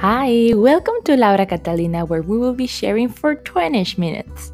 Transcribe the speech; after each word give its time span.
Hi, 0.00 0.54
welcome 0.54 0.94
to 1.04 1.14
Laura 1.14 1.44
Catalina, 1.44 2.06
where 2.06 2.22
we 2.22 2.38
will 2.38 2.54
be 2.54 2.66
sharing 2.66 3.06
for 3.06 3.34
20 3.34 4.00
minutes. 4.00 4.50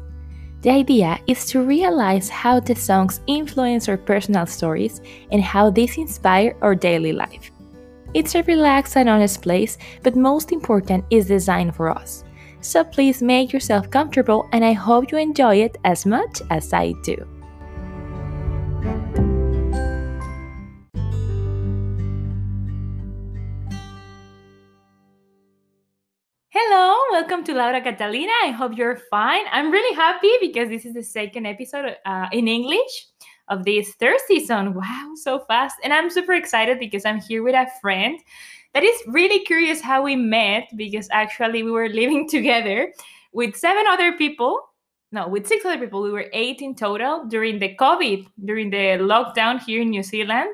The 0.59 0.71
idea 0.71 1.19
is 1.25 1.45
to 1.45 1.63
realize 1.63 2.27
how 2.27 2.59
the 2.59 2.75
songs 2.75 3.21
influence 3.27 3.87
our 3.87 3.95
personal 3.95 4.45
stories 4.45 4.99
and 5.31 5.41
how 5.41 5.69
these 5.69 5.97
inspire 5.97 6.53
our 6.61 6.75
daily 6.75 7.13
life. 7.13 7.49
It's 8.13 8.35
a 8.35 8.43
relaxed 8.43 8.97
and 8.97 9.07
honest 9.07 9.41
place, 9.41 9.77
but 10.03 10.17
most 10.17 10.51
important 10.51 11.05
is 11.11 11.27
designed 11.27 11.77
for 11.77 11.91
us. 11.91 12.25
So 12.59 12.83
please 12.83 13.21
make 13.21 13.53
yourself 13.53 13.89
comfortable, 13.89 14.49
and 14.51 14.65
I 14.65 14.73
hope 14.73 15.13
you 15.13 15.17
enjoy 15.17 15.63
it 15.63 15.77
as 15.85 16.05
much 16.05 16.41
as 16.49 16.73
I 16.73 16.91
do. 17.05 17.25
Hello, 26.59 26.95
welcome 27.11 27.43
to 27.43 27.53
Laura 27.53 27.79
Catalina. 27.79 28.31
I 28.43 28.49
hope 28.49 28.75
you're 28.75 28.97
fine. 29.11 29.45
I'm 29.51 29.69
really 29.69 29.95
happy 29.95 30.31
because 30.41 30.69
this 30.69 30.85
is 30.85 30.95
the 30.95 31.03
second 31.03 31.45
episode 31.45 31.97
uh, 32.03 32.29
in 32.31 32.47
English 32.47 33.09
of 33.47 33.63
this 33.63 33.93
third 33.99 34.17
season. 34.25 34.73
Wow, 34.73 35.11
so 35.13 35.37
fast. 35.47 35.75
And 35.83 35.93
I'm 35.93 36.09
super 36.09 36.33
excited 36.33 36.79
because 36.79 37.05
I'm 37.05 37.21
here 37.21 37.43
with 37.43 37.53
a 37.53 37.67
friend 37.79 38.19
that 38.73 38.81
is 38.81 38.99
really 39.05 39.45
curious 39.45 39.81
how 39.81 40.01
we 40.01 40.15
met 40.15 40.67
because 40.75 41.07
actually 41.11 41.61
we 41.61 41.69
were 41.69 41.89
living 42.01 42.27
together 42.27 42.91
with 43.33 43.55
seven 43.55 43.85
other 43.87 44.17
people. 44.17 44.59
No, 45.11 45.27
with 45.27 45.45
six 45.45 45.63
other 45.63 45.77
people. 45.77 46.01
We 46.01 46.11
were 46.11 46.25
eight 46.33 46.63
in 46.63 46.73
total 46.73 47.25
during 47.25 47.59
the 47.59 47.75
COVID, 47.75 48.25
during 48.45 48.71
the 48.71 48.97
lockdown 48.97 49.61
here 49.61 49.83
in 49.83 49.91
New 49.91 50.01
Zealand. 50.01 50.49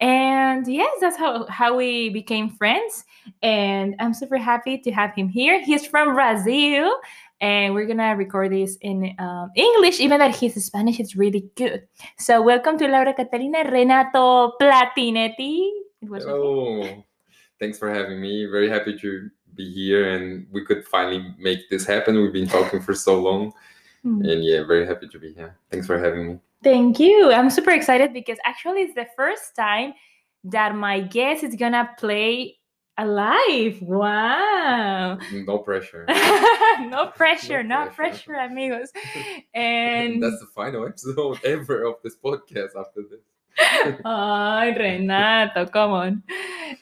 And 0.00 0.66
yes, 0.66 0.90
that's 1.00 1.16
how, 1.16 1.46
how 1.46 1.76
we 1.76 2.10
became 2.10 2.50
friends. 2.50 3.04
And 3.42 3.94
I'm 4.00 4.12
super 4.12 4.36
happy 4.36 4.78
to 4.78 4.90
have 4.90 5.14
him 5.14 5.28
here. 5.28 5.62
He's 5.62 5.86
from 5.86 6.14
Brazil. 6.14 6.92
And 7.40 7.74
we're 7.74 7.86
gonna 7.86 8.16
record 8.16 8.52
this 8.52 8.76
in 8.80 9.14
um, 9.18 9.50
English, 9.54 10.00
even 10.00 10.20
though 10.20 10.30
his 10.30 10.54
Spanish 10.64 10.98
is 10.98 11.14
really 11.16 11.50
good. 11.56 11.86
So, 12.16 12.40
welcome 12.40 12.78
to 12.78 12.88
Laura 12.88 13.12
Catalina 13.12 13.70
Renato 13.70 14.52
Platinetti. 14.60 15.68
Hello. 16.00 17.04
Thanks 17.60 17.78
for 17.78 17.92
having 17.92 18.20
me. 18.20 18.46
Very 18.46 18.68
happy 18.68 18.96
to 18.98 19.30
be 19.54 19.72
here 19.72 20.16
and 20.16 20.46
we 20.52 20.64
could 20.64 20.84
finally 20.86 21.34
make 21.38 21.68
this 21.70 21.86
happen. 21.86 22.20
We've 22.20 22.32
been 22.32 22.48
talking 22.48 22.80
for 22.80 22.94
so 22.94 23.20
long. 23.20 23.52
Hmm. 24.02 24.22
And 24.24 24.44
yeah, 24.44 24.64
very 24.64 24.86
happy 24.86 25.08
to 25.08 25.18
be 25.18 25.32
here. 25.32 25.56
Thanks 25.70 25.86
for 25.86 25.98
having 25.98 26.28
me. 26.28 26.38
Thank 26.64 26.98
you. 26.98 27.30
I'm 27.32 27.50
super 27.50 27.70
excited 27.70 28.12
because 28.12 28.38
actually 28.44 28.80
it's 28.82 28.94
the 28.94 29.06
first 29.16 29.54
time 29.54 29.92
that 30.44 30.74
my 30.74 31.00
guest 31.00 31.44
is 31.44 31.54
gonna 31.54 31.90
play 31.98 32.58
alive. 32.98 33.80
Wow. 33.82 35.18
Mm, 35.30 35.46
no 35.46 35.58
pressure. 35.58 36.06
no 36.88 37.06
pressure, 37.14 37.62
no, 37.62 37.84
No 37.84 37.90
pressure. 37.90 38.32
pressure. 38.32 38.52
amigos. 38.52 38.90
And 39.54 40.22
that's 40.22 40.40
the 40.40 40.46
final 40.54 40.86
episode 40.86 41.38
ever 41.44 41.84
of 41.84 41.96
this 42.02 42.16
podcast 42.16 42.70
after 42.78 43.02
this. 43.10 43.20
Ay, 44.04 44.74
Renato, 44.76 45.66
come 45.66 45.92
on. 45.92 46.22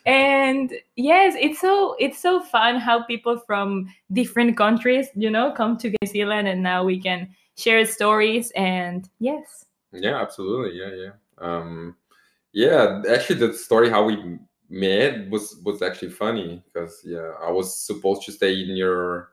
And 0.06 0.72
yes, 0.96 1.34
it's 1.38 1.60
so 1.60 1.96
it's 1.98 2.18
so 2.18 2.40
fun 2.40 2.76
how 2.78 3.02
people 3.04 3.38
from 3.46 3.92
different 4.12 4.56
countries, 4.56 5.08
you 5.14 5.28
know, 5.28 5.52
come 5.52 5.76
to 5.78 5.88
New 5.90 6.06
Zealand 6.08 6.48
and 6.48 6.62
now 6.62 6.82
we 6.84 6.98
can 7.00 7.34
share 7.58 7.84
stories 7.84 8.50
and 8.56 9.08
yes. 9.18 9.66
Yeah, 9.92 10.20
absolutely. 10.20 10.78
Yeah, 10.78 10.94
yeah. 10.94 11.12
Um 11.38 11.96
yeah, 12.52 13.02
actually 13.10 13.46
the 13.46 13.54
story 13.54 13.88
how 13.90 14.04
we 14.04 14.38
met 14.68 15.28
was 15.30 15.56
was 15.64 15.82
actually 15.82 16.10
funny 16.10 16.62
because 16.72 17.00
yeah, 17.04 17.32
I 17.42 17.50
was 17.50 17.78
supposed 17.78 18.22
to 18.24 18.32
stay 18.32 18.62
in 18.62 18.76
your 18.76 19.30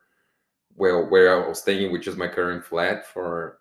well 0.75 1.09
where 1.09 1.43
I 1.43 1.47
was 1.47 1.59
staying, 1.61 1.91
which 1.91 2.07
is 2.07 2.15
my 2.17 2.27
current 2.27 2.65
flat 2.65 3.05
for 3.07 3.59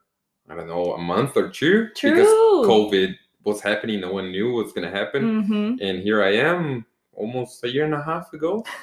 I 0.50 0.54
don't 0.54 0.69
know, 0.69 0.94
a 0.94 0.98
month 0.98 1.37
or 1.37 1.48
two. 1.50 1.88
Because 2.03 2.28
COVID 2.66 3.14
was 3.44 3.60
happening, 3.60 4.00
no 4.00 4.12
one 4.12 4.31
knew 4.31 4.53
what's 4.54 4.72
gonna 4.72 4.91
happen. 4.91 5.42
hmm 5.47 5.76
And 5.81 6.00
here 6.00 6.22
I 6.22 6.34
am 6.34 6.87
almost 7.12 7.64
a 7.64 7.69
year 7.70 7.84
and 7.84 7.94
a 7.94 8.03
half 8.03 8.32
ago. 8.32 8.64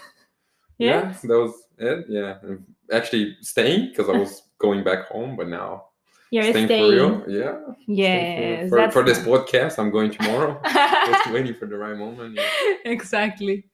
Yeah, 0.77 1.13
that 1.23 1.39
was 1.39 1.53
it. 1.77 2.05
Yeah. 2.09 2.37
I'm 2.43 2.65
actually 2.91 3.37
staying 3.41 3.89
because 3.89 4.09
I 4.09 4.13
was 4.13 4.43
going 4.59 4.83
back 4.83 5.07
home, 5.07 5.35
but 5.37 5.47
now 5.47 5.84
You're 6.31 6.43
staying, 6.43 6.67
staying. 6.67 6.91
for 6.91 6.95
real. 6.95 7.23
Yeah. 7.27 7.51
staying 7.83 8.69
for- 8.69 8.79
Yes. 8.79 8.91
For, 8.91 8.91
for 8.91 9.03
this 9.03 9.19
podcast, 9.19 9.77
I'm 9.79 9.91
going 9.91 10.11
tomorrow. 10.11 10.59
Just 10.73 11.31
waiting 11.31 11.53
for 11.53 11.65
the 11.67 11.77
right 11.77 11.95
moment. 11.97 12.35
Yeah. 12.35 12.73
exactly. 12.85 13.65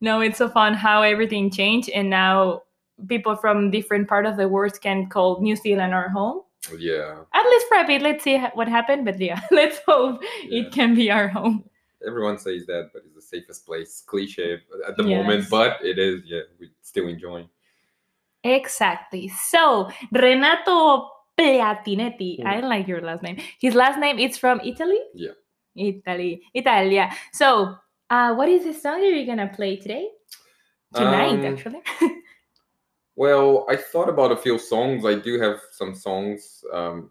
No, 0.00 0.20
it's 0.20 0.38
so 0.38 0.48
fun 0.48 0.74
how 0.74 1.02
everything 1.02 1.50
changed 1.50 1.90
and 1.90 2.08
now 2.08 2.62
people 3.08 3.34
from 3.36 3.70
different 3.70 4.08
part 4.08 4.26
of 4.26 4.36
the 4.36 4.48
world 4.48 4.80
can 4.80 5.08
call 5.08 5.40
New 5.40 5.56
Zealand 5.56 5.92
our 5.92 6.08
home. 6.08 6.42
yeah. 6.78 7.16
At 7.34 7.44
least 7.46 7.66
for 7.68 7.78
a 7.78 7.86
bit. 7.86 8.02
Let's 8.02 8.22
see 8.24 8.38
what 8.54 8.68
happened, 8.68 9.04
but 9.04 9.18
yeah, 9.20 9.40
let's 9.50 9.78
hope 9.86 10.22
Yeah. 10.44 10.62
it 10.62 10.72
can 10.72 10.94
be 10.94 11.10
our 11.10 11.28
home. 11.28 11.64
Everyone 12.06 12.38
says 12.38 12.64
that, 12.66 12.90
but 12.92 13.02
it's 13.06 13.14
the 13.16 13.22
safest 13.22 13.66
place. 13.66 14.02
Cliche 14.06 14.58
at 14.86 14.96
the 14.96 15.02
Yes. 15.04 15.18
moment, 15.18 15.50
but 15.50 15.78
it 15.84 15.98
is. 15.98 16.22
Yeah, 16.24 16.42
we 16.60 16.70
still 16.80 17.08
enjoying. 17.08 17.48
Exactly. 18.44 19.28
So 19.28 19.90
Renato 20.12 21.10
Platinetti. 21.38 22.40
Mm. 22.40 22.46
I 22.46 22.60
like 22.60 22.88
your 22.88 23.00
last 23.00 23.22
name. 23.22 23.38
His 23.60 23.74
last 23.74 23.98
name 23.98 24.18
is 24.18 24.36
from 24.36 24.60
Italy. 24.60 24.98
Yeah. 25.14 25.32
Italy, 25.76 26.42
Italia. 26.54 27.10
So, 27.32 27.76
uh, 28.10 28.34
what 28.34 28.48
is 28.48 28.64
the 28.64 28.72
song 28.72 29.00
that 29.00 29.10
you're 29.10 29.26
gonna 29.26 29.52
play 29.54 29.76
today? 29.76 30.08
Tonight, 30.94 31.44
Um, 31.44 31.46
actually. 31.46 31.82
Well, 33.18 33.66
I 33.68 33.74
thought 33.74 34.08
about 34.08 34.30
a 34.30 34.36
few 34.36 34.60
songs. 34.60 35.04
I 35.04 35.16
do 35.16 35.40
have 35.40 35.60
some 35.72 35.92
songs. 35.92 36.62
Um, 36.72 37.10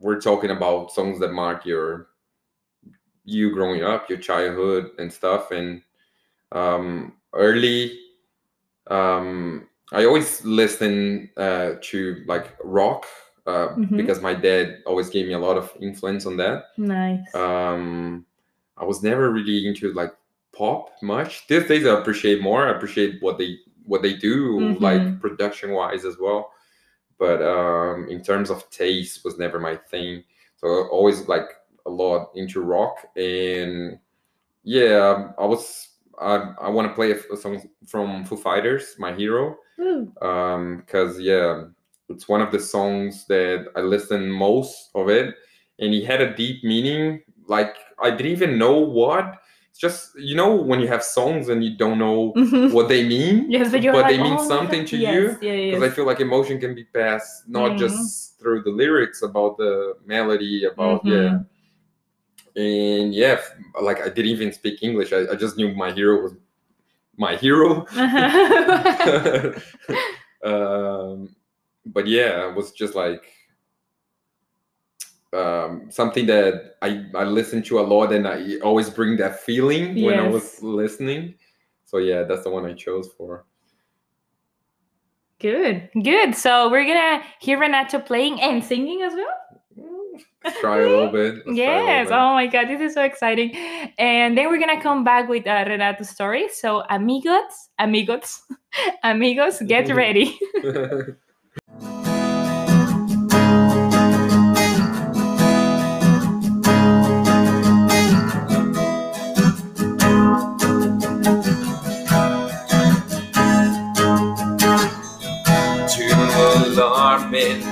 we're 0.00 0.22
talking 0.22 0.52
about 0.52 0.90
songs 0.90 1.20
that 1.20 1.32
mark 1.34 1.66
your 1.66 2.08
you 3.26 3.52
growing 3.52 3.82
up, 3.82 4.08
your 4.08 4.16
childhood 4.18 4.92
and 4.98 5.12
stuff. 5.12 5.50
And 5.50 5.82
um, 6.52 7.18
early, 7.34 7.98
um, 8.86 9.68
I 9.92 10.06
always 10.06 10.42
listen 10.46 11.28
uh, 11.36 11.72
to 11.82 12.24
like 12.26 12.56
rock 12.64 13.04
uh, 13.48 13.68
Mhm. 13.76 13.96
because 13.96 14.20
my 14.28 14.34
dad 14.34 14.64
always 14.86 15.08
gave 15.10 15.26
me 15.26 15.34
a 15.34 15.38
lot 15.48 15.56
of 15.56 15.72
influence 15.80 16.26
on 16.26 16.36
that. 16.36 16.56
nice. 16.76 17.34
Um, 17.34 18.24
I 18.76 18.84
was 18.84 19.02
never 19.02 19.24
really 19.32 19.66
into 19.68 19.92
like 19.92 20.12
pop 20.52 20.90
much. 21.02 21.46
These 21.48 21.66
days, 21.68 21.86
I 21.86 21.98
appreciate 22.00 22.40
more. 22.42 22.66
I 22.66 22.72
appreciate 22.76 23.12
what 23.22 23.38
they 23.38 23.50
what 23.90 24.02
they 24.02 24.14
do, 24.14 24.36
Mhm. 24.60 24.80
like 24.88 25.20
production 25.20 25.72
wise 25.72 26.04
as 26.04 26.16
well. 26.24 26.52
But 27.18 27.38
um, 27.42 28.06
in 28.08 28.22
terms 28.22 28.50
of 28.50 28.68
taste, 28.70 29.24
was 29.24 29.38
never 29.38 29.58
my 29.58 29.76
thing. 29.90 30.22
So 30.60 30.66
always 30.96 31.26
like 31.34 31.48
a 31.86 31.90
lot 31.90 32.30
into 32.34 32.60
rock, 32.60 32.96
and 33.16 33.98
yeah, 34.62 35.32
I 35.38 35.46
was. 35.46 35.88
I, 36.20 36.52
I 36.66 36.68
want 36.68 36.88
to 36.88 36.94
play 36.94 37.12
a, 37.12 37.18
a 37.32 37.36
song 37.36 37.62
from 37.86 38.24
Foo 38.24 38.36
Fighters, 38.36 38.96
my 38.98 39.12
hero 39.14 39.56
Woo. 39.78 40.10
um 40.20 40.78
because 40.78 41.20
yeah 41.20 41.66
it's 42.08 42.28
one 42.28 42.40
of 42.40 42.50
the 42.50 42.58
songs 42.60 43.26
that 43.26 43.66
i 43.76 43.80
listen 43.80 44.28
most 44.30 44.90
of 44.94 45.08
it 45.08 45.34
and 45.78 45.92
he 45.92 46.02
had 46.04 46.20
a 46.20 46.34
deep 46.34 46.62
meaning 46.64 47.20
like 47.46 47.76
i 48.02 48.10
didn't 48.10 48.32
even 48.32 48.58
know 48.58 48.76
what 48.78 49.36
it's 49.70 49.78
just 49.78 50.18
you 50.18 50.34
know 50.34 50.54
when 50.54 50.80
you 50.80 50.88
have 50.88 51.02
songs 51.04 51.48
and 51.48 51.62
you 51.64 51.76
don't 51.76 51.98
know 51.98 52.32
Mhm. 52.36 52.72
what 52.72 52.88
they 52.88 53.06
mean 53.06 53.50
Yes, 53.50 53.70
but 53.70 53.82
they 53.82 53.90
like, 53.90 54.20
mean 54.20 54.36
"Oh, 54.38 54.48
something 54.48 54.84
to 54.86 54.96
yes, 54.96 55.14
you 55.14 55.22
Yeah, 55.48 55.56
because 55.70 55.82
yes. 55.82 55.92
i 55.92 55.94
feel 55.94 56.06
like 56.06 56.20
emotion 56.20 56.58
can 56.60 56.74
be 56.74 56.84
passed 56.84 57.48
not 57.48 57.72
Mhm. 57.72 57.78
just 57.78 58.38
through 58.40 58.62
the 58.62 58.70
lyrics 58.70 59.22
about 59.22 59.56
the 59.58 59.94
melody 60.06 60.64
about 60.64 61.04
Mhm. 61.04 61.12
yeah 61.12 61.38
and 62.56 63.14
yeah 63.14 63.38
like 63.82 64.00
i 64.00 64.08
didn't 64.08 64.30
even 64.36 64.52
speak 64.52 64.82
english 64.82 65.12
I, 65.12 65.20
I 65.32 65.34
just 65.36 65.56
knew 65.56 65.74
my 65.74 65.92
hero 65.92 66.22
was 66.22 66.32
my 67.16 67.36
hero 67.36 67.86
um, 67.96 69.54
but 71.98 72.06
yeah, 72.06 72.48
it 72.48 72.54
was 72.54 72.70
just 72.70 72.94
like 72.94 73.24
um, 75.32 75.90
something 75.90 76.26
that 76.26 76.76
I, 76.80 77.06
I 77.12 77.24
listen 77.24 77.60
to 77.64 77.80
a 77.80 77.82
lot 77.82 78.12
and 78.12 78.24
I 78.24 78.58
always 78.62 78.88
bring 78.88 79.16
that 79.16 79.40
feeling 79.40 80.00
when 80.04 80.16
I 80.16 80.28
was 80.28 80.62
listening. 80.62 81.34
So 81.86 81.98
yeah, 81.98 82.22
that's 82.22 82.44
the 82.44 82.50
one 82.50 82.64
I 82.66 82.74
chose 82.74 83.10
for. 83.18 83.46
good, 85.40 85.88
good. 86.04 86.36
So 86.36 86.70
we're 86.70 86.86
gonna 86.86 87.24
hear 87.40 87.58
Renato 87.58 87.98
playing 87.98 88.40
and 88.40 88.62
singing 88.62 89.02
as 89.02 89.14
well. 89.14 89.34
Let's 90.44 90.60
try 90.60 90.78
a 90.78 90.88
little 90.88 91.10
bit. 91.10 91.34
Let's 91.34 91.46
a 91.46 91.50
little 91.50 91.56
yes. 91.56 92.08
bit. 92.10 92.14
Oh 92.14 92.32
my 92.34 92.46
God, 92.46 92.68
this 92.68 92.80
is 92.80 92.94
so 92.94 93.02
exciting. 93.02 93.56
And 93.98 94.38
then 94.38 94.46
we're 94.50 94.60
gonna 94.60 94.80
come 94.80 95.02
back 95.02 95.28
with 95.28 95.48
uh, 95.48 95.64
Renato's 95.66 96.10
story. 96.10 96.48
So 96.48 96.84
amigos, 96.90 97.70
amigos, 97.76 98.42
amigos, 99.02 99.60
get 99.66 99.92
ready. 100.04 100.38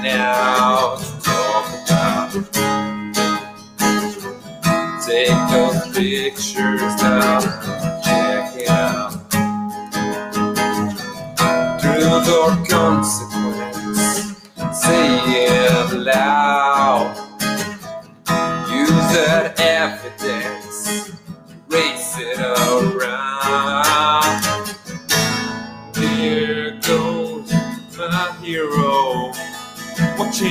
now 0.06 0.94
to 0.96 1.06
talk 1.20 1.66
about. 1.82 2.30
Take 5.04 5.40
those 5.50 5.80
pictures 5.96 6.94
down, 7.00 7.42
check 8.04 8.46
it 8.56 8.68
out. 8.70 9.12
Truth 11.80 12.28
or 12.38 12.50
consequence, 12.66 14.04
say 14.80 15.06
it 15.46 15.92
loud. 15.92 17.06
Use 18.70 19.08
that 19.16 19.45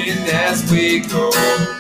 as 0.04 0.70
we 0.72 1.00
go. 1.00 1.75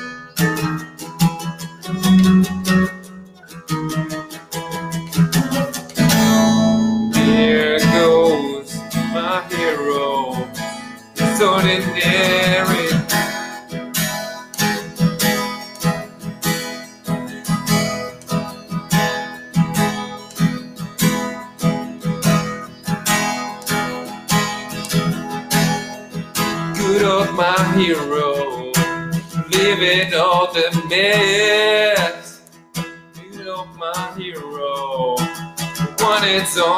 Good 26.95 27.07
old 27.07 27.35
my 27.35 27.73
hero, 27.75 28.71
living 29.51 30.13
all 30.13 30.47
the 30.53 30.71
mess. 30.87 32.39
Good 33.33 33.47
old 33.47 33.75
my 33.75 34.13
hero, 34.15 35.17
one 35.99 36.23
its 36.23 36.57
own. 36.57 36.71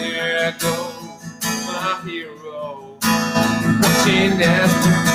There 0.00 0.56
goes 0.58 1.22
my 1.68 2.00
hero, 2.04 2.98
watching 3.80 4.42
as 4.42 5.07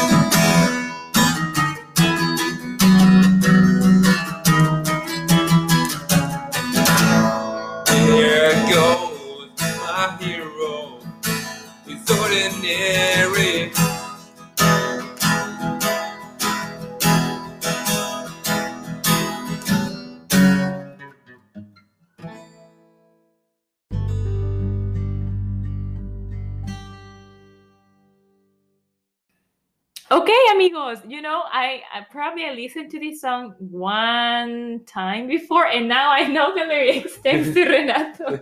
amigos. 30.63 30.99
You 31.07 31.21
know, 31.21 31.43
I, 31.51 31.81
I 31.93 32.05
probably 32.09 32.45
I 32.45 32.53
listened 32.53 32.91
to 32.91 32.99
this 32.99 33.21
song 33.21 33.55
one 33.59 34.81
time 34.85 35.27
before, 35.27 35.67
and 35.67 35.87
now 35.87 36.11
I 36.11 36.27
know 36.27 36.53
the 36.53 36.65
lyrics 36.65 37.15
thanks 37.23 37.53
to 37.53 37.65
Renato. 37.65 38.39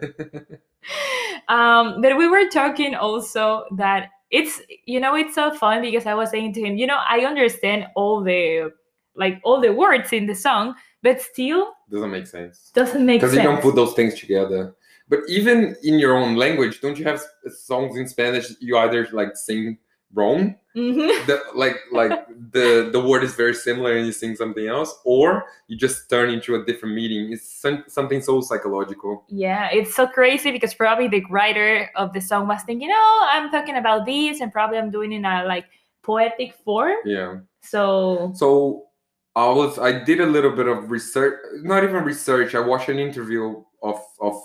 um, 1.48 2.02
but 2.02 2.18
we 2.18 2.28
were 2.28 2.48
talking 2.50 2.96
also 2.96 3.66
that 3.78 4.10
it's 4.30 4.62
you 4.86 5.00
know 5.00 5.16
it's 5.16 5.36
so 5.36 5.54
fun 5.54 5.82
because 5.82 6.06
I 6.06 6.14
was 6.14 6.30
saying 6.32 6.54
to 6.54 6.62
him, 6.62 6.76
you 6.78 6.88
know, 6.88 7.00
I 7.08 7.20
understand 7.26 7.88
all 7.96 8.24
the 8.24 8.72
like 9.16 9.42
all 9.44 9.60
the 9.60 9.74
words 9.74 10.14
in 10.14 10.26
the 10.26 10.36
song, 10.36 10.76
but 11.04 11.22
still 11.22 11.74
Doesn't 11.90 12.12
make 12.12 12.28
sense. 12.28 12.72
doesn't 12.74 13.06
make 13.06 13.22
sense 13.22 13.34
Because 13.34 13.44
you 13.44 13.52
don't 13.52 13.62
put 13.62 13.76
those 13.76 13.94
things 13.94 14.20
together. 14.20 14.76
But 15.10 15.20
even 15.28 15.76
in 15.84 16.00
your 16.00 16.16
own 16.16 16.36
language, 16.36 16.80
don't 16.80 16.98
you 16.98 17.04
have 17.04 17.22
songs 17.50 17.98
in 17.98 18.08
Spanish 18.08 18.54
you 18.62 18.78
either 18.78 19.08
like 19.12 19.36
sing 19.36 19.78
wrong, 20.14 20.56
Mhm. 20.76 21.26
the, 21.28 21.42
like 21.54 21.78
like 21.92 22.12
the 22.52 22.90
the 22.92 23.00
word 23.00 23.24
is 23.24 23.36
very 23.36 23.54
similar 23.54 23.96
and 23.98 24.06
you 24.06 24.12
sing 24.12 24.36
something 24.36 24.68
else, 24.68 24.98
or 25.04 25.46
you 25.68 25.78
just 25.78 26.10
turn 26.10 26.30
into 26.30 26.56
a 26.56 26.66
different 26.66 26.96
meaning. 26.96 27.32
It's 27.34 27.48
some, 27.48 27.84
something 27.88 28.22
so 28.22 28.42
psychological. 28.42 29.24
Yeah, 29.28 29.70
it's 29.72 29.94
so 29.96 30.08
crazy 30.08 30.52
because 30.52 30.74
probably 30.74 31.08
the 31.08 31.24
writer 31.30 31.90
of 31.96 32.14
the 32.14 32.22
song 32.22 32.48
was 32.48 32.64
thinking, 32.64 32.90
oh, 32.92 33.30
I'm 33.32 33.52
talking 33.52 33.76
about 33.78 34.06
this, 34.06 34.42
and 34.42 34.52
probably 34.52 34.78
I'm 34.78 34.92
doing 34.92 35.12
it 35.12 35.18
in 35.18 35.26
a 35.26 35.46
like 35.46 35.66
poetic 36.04 36.56
form. 36.66 36.98
Yeah. 37.06 37.40
So 37.62 38.32
So 38.36 38.88
I 39.36 39.48
was 39.50 39.78
I 39.80 40.04
did 40.04 40.20
a 40.20 40.26
little 40.26 40.52
bit 40.52 40.68
of 40.68 40.90
research, 40.92 41.40
not 41.64 41.84
even 41.84 42.04
research. 42.04 42.56
I 42.56 42.60
watched 42.60 42.90
an 42.90 43.00
interview 43.00 43.64
of 43.84 44.00
of 44.20 44.36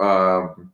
um, 0.00 0.72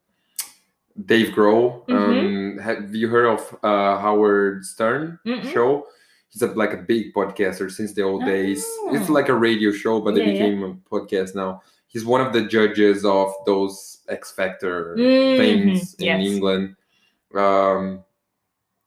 Dave 1.06 1.28
Grohl. 1.34 1.88
Um, 1.90 2.58
have 2.58 2.94
you 2.94 3.08
heard 3.08 3.26
of 3.26 3.56
uh, 3.62 3.98
Howard 3.98 4.64
Stern 4.64 5.18
Mm-mm. 5.26 5.52
show? 5.52 5.86
He's 6.28 6.42
a, 6.42 6.46
like 6.48 6.72
a 6.72 6.76
big 6.78 7.12
podcaster 7.14 7.70
since 7.70 7.92
the 7.94 8.02
old 8.02 8.24
days. 8.24 8.58
It's 8.92 9.08
Oh. 9.10 9.12
like 9.12 9.28
a 9.28 9.34
radio 9.34 9.72
show, 9.72 10.00
but 10.00 10.16
it 10.16 10.26
Yeah, 10.26 10.32
yeah. 10.32 10.32
became 10.32 10.62
a 10.64 10.74
podcast 10.94 11.34
now. 11.34 11.62
He's 11.88 12.04
one 12.04 12.20
of 12.20 12.32
the 12.32 12.42
judges 12.42 13.04
of 13.04 13.32
those 13.46 13.98
X 14.08 14.30
Factor 14.32 14.94
Mhm, 14.96 15.36
things 15.36 15.94
in 15.94 16.04
yes. 16.06 16.26
England. 16.26 16.76
Um, 17.34 18.04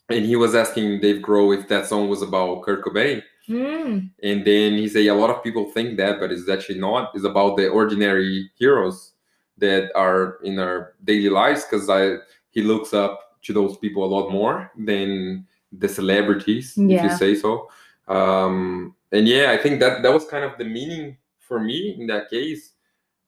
and 0.10 0.26
he 0.26 0.36
was 0.36 0.54
asking 0.56 1.00
Dave 1.02 1.22
Grohl 1.22 1.58
if 1.58 1.68
that 1.70 1.86
song 1.88 2.10
was 2.10 2.22
about 2.22 2.62
Kurt 2.64 2.84
Cobain. 2.84 3.24
Mm, 3.50 4.10
And 4.22 4.46
then 4.46 4.74
he 4.74 4.88
said 4.88 5.06
a 5.08 5.14
lot 5.14 5.30
of 5.30 5.44
people 5.44 5.66
think 5.72 5.98
that, 5.98 6.20
but 6.20 6.32
it's 6.32 6.48
actually 6.48 6.80
not. 6.80 7.12
It's 7.14 7.26
about 7.26 7.58
the 7.58 7.68
ordinary 7.70 8.50
heroes 8.56 9.13
that 9.58 9.92
are 9.96 10.40
in 10.44 10.60
our 10.60 10.96
daily 11.04 11.30
lives 11.30 11.64
because 11.64 11.90
I 11.90 12.18
he 12.52 12.62
looks 12.62 12.94
up 12.94 13.42
to 13.44 13.54
those 13.54 13.78
people 13.78 14.04
a 14.04 14.12
lot 14.14 14.32
more 14.32 14.72
than 14.78 15.46
the 15.72 15.88
celebrities, 15.90 16.74
if 16.78 17.04
you 17.04 17.18
say 17.18 17.36
so. 17.36 17.70
Um, 18.08 18.96
and 19.12 19.28
yeah, 19.28 19.52
I 19.52 19.58
think 19.58 19.80
that 19.80 20.04
that 20.04 20.14
was 20.14 20.26
kind 20.26 20.44
of 20.44 20.58
the 20.58 20.66
meaning 20.66 21.18
for 21.40 21.60
me 21.60 21.96
in 22.00 22.08
that 22.08 22.30
case. 22.30 22.74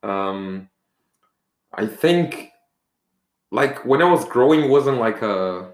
Um, 0.03 0.69
I 1.73 1.85
think 1.87 2.51
like 3.51 3.85
when 3.85 4.01
I 4.01 4.09
was 4.11 4.25
growing, 4.25 4.63
it 4.63 4.69
wasn't 4.69 4.99
like 4.99 5.21
a 5.21 5.71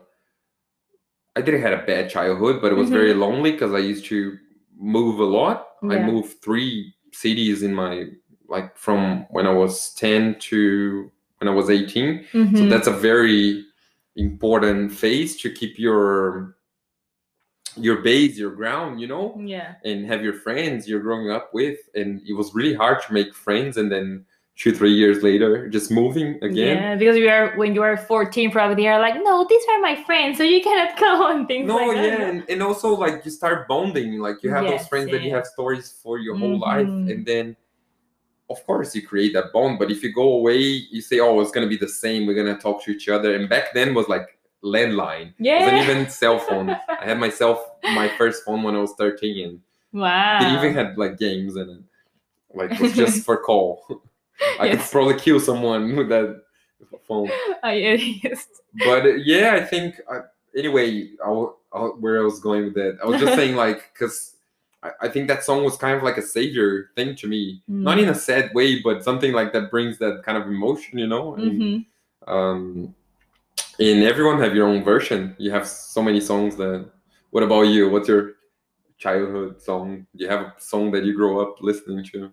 I 1.35 1.41
didn't 1.41 1.61
had 1.61 1.73
a 1.73 1.83
bad 1.83 2.09
childhood, 2.09 2.61
but 2.61 2.71
it 2.71 2.75
was 2.75 2.89
very 2.89 3.13
lonely 3.13 3.51
because 3.51 3.73
I 3.73 3.79
used 3.79 4.05
to 4.05 4.37
move 4.77 5.19
a 5.19 5.23
lot. 5.23 5.67
I 5.83 5.85
Mm-hmm. 5.85 6.05
Moved 6.07 6.41
three 6.43 6.93
cities 7.13 7.63
in 7.63 7.73
my 7.73 8.07
like 8.51 8.77
from 8.77 9.25
when 9.31 9.47
I 9.47 9.53
was 9.53 9.93
10 9.95 10.35
to 10.51 11.09
when 11.39 11.47
I 11.47 11.51
was 11.51 11.69
18. 11.69 12.25
So 12.31 12.37
mhm. 12.37 12.69
that's 12.69 12.87
a 12.87 12.91
very 12.91 13.65
important 14.15 14.91
phase 14.91 15.41
to 15.41 15.49
keep 15.49 15.79
your 15.79 16.55
your 17.77 18.01
base, 18.01 18.37
your 18.37 18.51
ground, 18.51 18.99
you 18.99 19.07
know, 19.07 19.39
yeah. 19.39 19.75
and 19.85 20.05
have 20.05 20.21
your 20.21 20.33
friends 20.33 20.89
you're 20.89 20.99
growing 20.99 21.31
up 21.31 21.53
with. 21.53 21.79
And 21.95 22.21
it 22.27 22.33
was 22.33 22.53
really 22.53 22.73
hard 22.73 23.01
to 23.03 23.13
make 23.13 23.33
friends 23.33 23.77
and 23.77 23.89
then 23.89 24.25
two, 24.57 24.73
three 24.73 24.91
years 24.93 25.23
later, 25.23 25.69
just 25.69 25.89
moving 25.89 26.35
again. 26.43 26.77
Yeah, 26.77 26.95
because 26.95 27.15
you 27.15 27.29
are 27.29 27.55
when 27.55 27.73
you 27.73 27.81
are 27.81 27.95
14, 27.95 28.51
probably 28.51 28.83
you're 28.83 28.99
like, 28.99 29.15
no, 29.15 29.45
these 29.49 29.63
are 29.71 29.79
my 29.79 29.95
friends, 30.03 30.37
so 30.37 30.43
you 30.43 30.61
cannot 30.61 30.99
go 31.05 31.31
and 31.31 31.47
things 31.47 31.65
No, 31.65 31.77
like 31.77 31.95
that. 31.95 32.01
No, 32.01 32.07
yeah, 32.07 32.29
and, 32.29 32.43
and 32.49 32.61
also 32.61 32.93
like 32.93 33.23
you 33.23 33.31
start 33.31 33.67
bonding, 33.69 34.19
like 34.19 34.43
you 34.43 34.51
have 34.51 34.65
Yes, 34.65 34.81
those 34.81 34.87
friends 34.89 35.07
yeah, 35.07 35.17
that 35.17 35.23
you 35.23 35.33
have 35.33 35.47
stories 35.47 35.95
for 36.03 36.19
your 36.19 36.35
whole 36.37 36.59
life, 36.59 36.85
Mhm. 36.87 37.09
and 37.09 37.25
then 37.25 37.55
of 38.51 38.65
course 38.65 38.95
you 38.95 39.01
create 39.05 39.33
that 39.33 39.51
bond. 39.53 39.79
But 39.79 39.91
if 39.91 40.03
you 40.03 40.11
go 40.13 40.33
away, 40.33 40.57
you 40.59 41.01
say, 41.01 41.19
"Oh, 41.19 41.39
it's 41.41 41.51
gonna 41.51 41.67
be 41.67 41.77
the 41.77 41.87
same. 41.89 42.25
We're 42.25 42.35
gonna 42.35 42.57
talk 42.57 42.83
to 42.83 42.91
each 42.91 43.07
other." 43.09 43.35
And 43.35 43.47
back 43.49 43.73
then 43.73 43.93
was 43.93 44.07
like 44.07 44.27
landline. 44.63 45.29
It 45.29 45.33
Yeah. 45.39 45.59
wasn't 45.63 45.77
even 45.89 46.09
cell 46.09 46.39
phone. 46.39 46.69
I 46.69 47.05
had 47.05 47.19
myself 47.19 47.57
my 47.83 48.07
first 48.17 48.43
phone 48.45 48.63
when 48.63 48.75
I 48.75 48.79
was 48.79 48.93
thirteen, 48.93 49.47
and 49.47 50.01
Wow. 50.01 50.39
it 50.41 50.57
even 50.57 50.73
had 50.75 50.97
like 50.97 51.17
games 51.17 51.55
in 51.55 51.69
it. 51.69 51.83
Like 52.53 52.71
it 52.71 52.79
was 52.79 52.93
just 52.93 53.23
for 53.25 53.37
call. 53.37 53.83
I 54.59 54.65
Yes. 54.65 54.83
could 54.83 54.91
probably 54.91 55.15
kill 55.19 55.39
someone 55.39 55.95
with 55.95 56.09
that 56.09 56.41
phone 57.07 57.29
I 57.63 57.73
yes. 58.23 58.47
but 58.85 59.05
uh, 59.05 59.09
yeah, 59.15 59.53
I 59.55 59.61
think 59.63 59.95
uh, 60.11 60.21
anyway, 60.57 61.11
I'll, 61.23 61.59
I'll, 61.71 61.89
where 61.99 62.19
I 62.19 62.23
was 62.23 62.39
going 62.39 62.63
with 62.65 62.73
that, 62.75 62.97
I 63.03 63.05
was 63.05 63.21
just 63.21 63.35
saying 63.35 63.55
like 63.55 63.91
because 63.93 64.35
I, 64.83 64.89
I 65.03 65.07
think 65.09 65.27
that 65.27 65.43
song 65.43 65.63
was 65.63 65.77
kind 65.77 65.95
of 65.95 66.03
like 66.03 66.17
a 66.17 66.21
savior 66.21 66.89
thing 66.95 67.15
to 67.17 67.27
me, 67.27 67.61
not 67.67 67.97
Mm. 67.97 68.03
in 68.03 68.09
a 68.09 68.15
sad 68.15 68.51
way, 68.53 68.79
but 68.81 69.03
something 69.03 69.33
like 69.33 69.53
that 69.53 69.69
brings 69.71 69.97
that 69.99 70.23
kind 70.23 70.37
of 70.37 70.47
emotion, 70.47 70.97
you 70.99 71.07
know. 71.07 71.35
And, 71.35 71.61
Mhm. 71.61 71.85
um, 72.27 72.95
and 73.79 74.03
everyone 74.03 74.39
have 74.39 74.55
your 74.55 74.67
own 74.67 74.83
version. 74.83 75.35
You 75.37 75.51
have 75.51 75.67
so 75.67 76.01
many 76.01 76.19
songs 76.19 76.55
that. 76.57 76.89
What 77.31 77.43
about 77.43 77.63
you? 77.63 77.89
What's 77.89 78.09
your 78.09 78.33
childhood 78.97 79.61
song? 79.61 80.05
Do 80.15 80.23
you 80.23 80.29
have 80.29 80.41
a 80.41 80.53
song 80.57 80.91
that 80.91 81.03
you 81.05 81.15
grow 81.15 81.39
up 81.41 81.61
listening 81.61 82.03
to? 82.11 82.31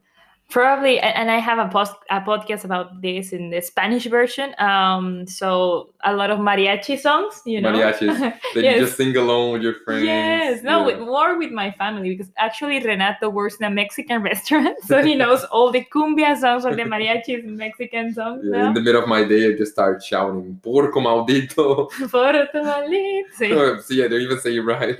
Probably 0.50 0.98
and 0.98 1.30
i 1.30 1.36
have 1.36 1.58
a 1.58 1.68
post 1.70 1.92
a 2.08 2.20
podcast 2.22 2.64
about 2.64 3.02
this 3.02 3.32
in 3.32 3.50
the 3.50 3.60
spanish 3.60 4.06
version 4.06 4.54
um 4.58 5.26
so 5.26 5.90
a 6.04 6.12
lot 6.14 6.30
of 6.30 6.38
mariachi 6.38 6.98
songs 6.98 7.42
you 7.44 7.60
know 7.60 7.70
Mariachis 7.70 8.18
That 8.54 8.64
Yes. 8.64 8.76
you 8.76 8.84
just 8.86 8.96
sing 8.96 9.14
along 9.16 9.52
with 9.52 9.62
your 9.62 9.74
friends. 9.84 10.04
Yes, 10.04 10.62
no, 10.62 10.78
Yeah. 10.80 10.86
with, 10.86 11.00
more 11.00 11.36
with 11.38 11.50
my 11.50 11.70
family 11.72 12.08
because 12.16 12.32
actually 12.38 12.80
Renato 12.82 13.28
works 13.28 13.56
in 13.56 13.64
a 13.66 13.70
Mexican 13.70 14.22
restaurant, 14.30 14.76
so 14.84 15.04
he 15.04 15.14
knows 15.14 15.44
all 15.52 15.70
the 15.70 15.84
cumbia 15.94 16.34
songs 16.38 16.64
or 16.64 16.74
the 16.74 16.82
mariachis 16.82 17.44
Mexican 17.44 18.14
songs. 18.14 18.42
Yeah, 18.44 18.68
in 18.68 18.74
the 18.74 18.80
middle 18.80 19.02
of 19.02 19.08
my 19.08 19.24
day, 19.24 19.48
I 19.52 19.56
just 19.56 19.72
start 19.72 20.02
shouting, 20.02 20.58
Porco 20.62 21.00
maldito. 21.00 21.90
Por 22.10 22.32
tu 22.52 22.58
maldito. 22.62 23.36
Sí. 23.38 23.52
Oh, 23.52 23.78
See, 23.80 24.02
I 24.02 24.08
don't 24.08 24.20
even 24.22 24.40
say 24.40 24.56
it 24.56 24.60
right. 24.60 24.96